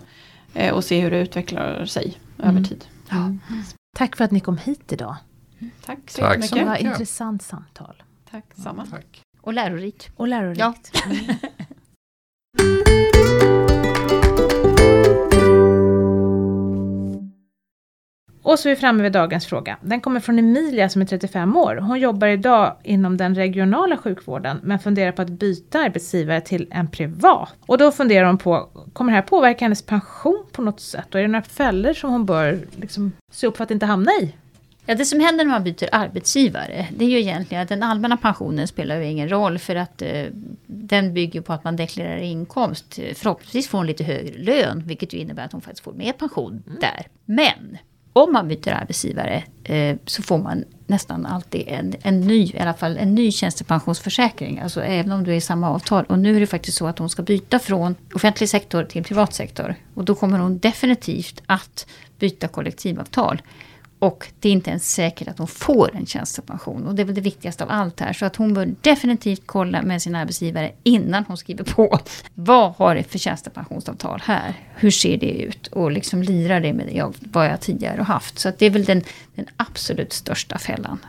[0.54, 2.56] Eh, och se hur det utvecklar sig Mm.
[2.58, 2.86] över tid.
[3.98, 5.16] Tack för att ni kom hit idag.
[5.86, 6.58] Tack så Tack jättemycket.
[6.58, 6.86] Det var mycket.
[6.86, 6.92] Ja.
[6.92, 8.04] intressant samtal.
[8.32, 8.86] Tack samma.
[8.86, 9.22] Tack.
[9.42, 10.10] Och lärorikt.
[10.16, 10.60] Och lärorikt.
[10.60, 10.74] Ja.
[18.50, 19.78] Och så är vi framme vid dagens fråga.
[19.82, 21.76] Den kommer från Emilia som är 35 år.
[21.76, 26.88] Hon jobbar idag inom den regionala sjukvården men funderar på att byta arbetsgivare till en
[26.88, 27.54] privat.
[27.66, 31.06] Och då funderar hon på, kommer det här påverka hennes pension på något sätt?
[31.14, 34.12] Och är det några fällor som hon bör liksom, se upp för att inte hamna
[34.12, 34.34] i?
[34.86, 38.18] Ja, det som händer när man byter arbetsgivare, det är ju egentligen att den allmänna
[38.18, 40.26] pensionen spelar ju ingen roll för att eh,
[40.66, 43.00] den bygger på att man deklarerar inkomst.
[43.16, 46.64] Förhoppningsvis får hon lite högre lön, vilket ju innebär att hon faktiskt får mer pension
[46.82, 47.08] där.
[47.26, 47.78] Men
[48.24, 52.74] om man byter arbetsgivare eh, så får man nästan alltid en, en ny, i alla
[52.74, 54.60] fall en ny tjänstepensionsförsäkring.
[54.60, 56.06] Alltså även om du är i samma avtal.
[56.06, 59.34] Och nu är det faktiskt så att hon ska byta från offentlig sektor till privat
[59.34, 59.76] sektor.
[59.94, 61.88] Och då kommer hon definitivt att
[62.20, 63.42] byta kollektivavtal.
[64.00, 66.88] Och det är inte ens säkert att hon får en tjänstepension.
[66.88, 68.14] Och det är väl det viktigaste av allt här.
[68.14, 72.00] Så att hon bör definitivt kolla med sin arbetsgivare innan hon skriver på.
[72.34, 74.54] Vad har det för tjänstepensionsavtal här?
[74.76, 75.68] Hur ser det ut?
[75.68, 78.40] Och liksom lirar det med det jag, vad jag tidigare har haft.
[78.40, 79.04] Så att det är väl den,
[79.36, 81.00] den absolut största fällan.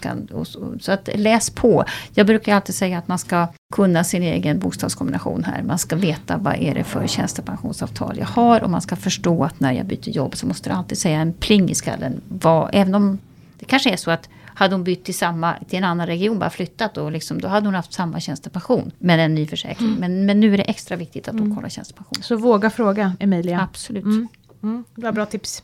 [0.00, 1.84] Kan, och så, så att läs på.
[2.14, 5.62] Jag brukar alltid säga att man ska kunna sin egen bostadskombination här.
[5.62, 8.62] Man ska veta vad är det för tjänstepensionsavtal jag har.
[8.62, 11.32] Och man ska förstå att när jag byter jobb så måste det alltid säga en
[11.32, 12.20] pling i skallen.
[12.28, 13.18] Vad, även om
[13.58, 14.28] det kanske är så att
[14.58, 17.66] hade hon bytt till, samma, till en annan region, bara flyttat då, liksom, då hade
[17.66, 19.96] hon haft samma tjänstepension med en ny försäkring.
[20.00, 22.22] Men, men nu är det extra viktigt att hon kollar tjänstepension.
[22.22, 23.60] Så våga fråga Emilia.
[23.60, 24.04] Absolut.
[24.04, 24.28] Mm.
[24.62, 25.62] Mm, var bra tips.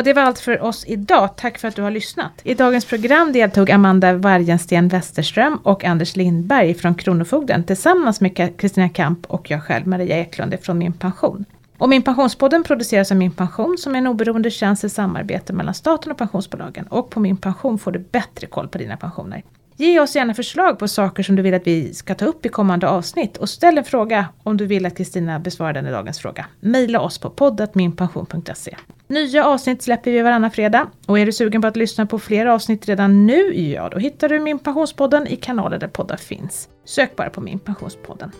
[0.00, 1.36] Och det var allt för oss idag.
[1.36, 2.32] Tack för att du har lyssnat.
[2.42, 8.88] I dagens program deltog Amanda Wargensten Westerström och Anders Lindberg från Kronofogden tillsammans med Kristina
[8.88, 11.44] Kamp och jag själv, Maria Eklund från Min Pension.
[11.78, 15.74] Och Min Pensionspodden produceras av Min Pension som är en oberoende tjänst i samarbete mellan
[15.74, 16.86] staten och pensionsbolagen.
[16.86, 19.42] Och på Min Pension får du bättre koll på dina pensioner.
[19.76, 22.48] Ge oss gärna förslag på saker som du vill att vi ska ta upp i
[22.48, 26.18] kommande avsnitt och ställ en fråga om du vill att Kristina besvarar den i dagens
[26.18, 26.46] fråga.
[26.60, 28.76] Maila oss på poddatminpension.se.
[29.10, 32.46] Nya avsnitt släpper vi varannan fredag och är du sugen på att lyssna på fler
[32.46, 36.68] avsnitt redan nu, ja då hittar du Min Pensionspodden i kanaler där poddar finns.
[36.84, 38.30] Sök bara på Min Pensionspodden.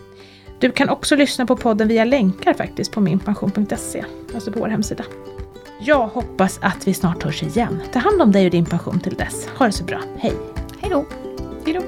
[0.59, 4.05] Du kan också lyssna på podden via länkar faktiskt på minpension.se,
[4.35, 5.05] alltså på vår hemsida.
[5.81, 7.83] Jag hoppas att vi snart hörs igen.
[7.93, 9.49] Ta hand om dig och din pension till dess.
[9.49, 10.01] Ha det så bra.
[10.19, 10.33] Hej!
[10.81, 11.07] Hej då!
[11.65, 11.83] Hej då.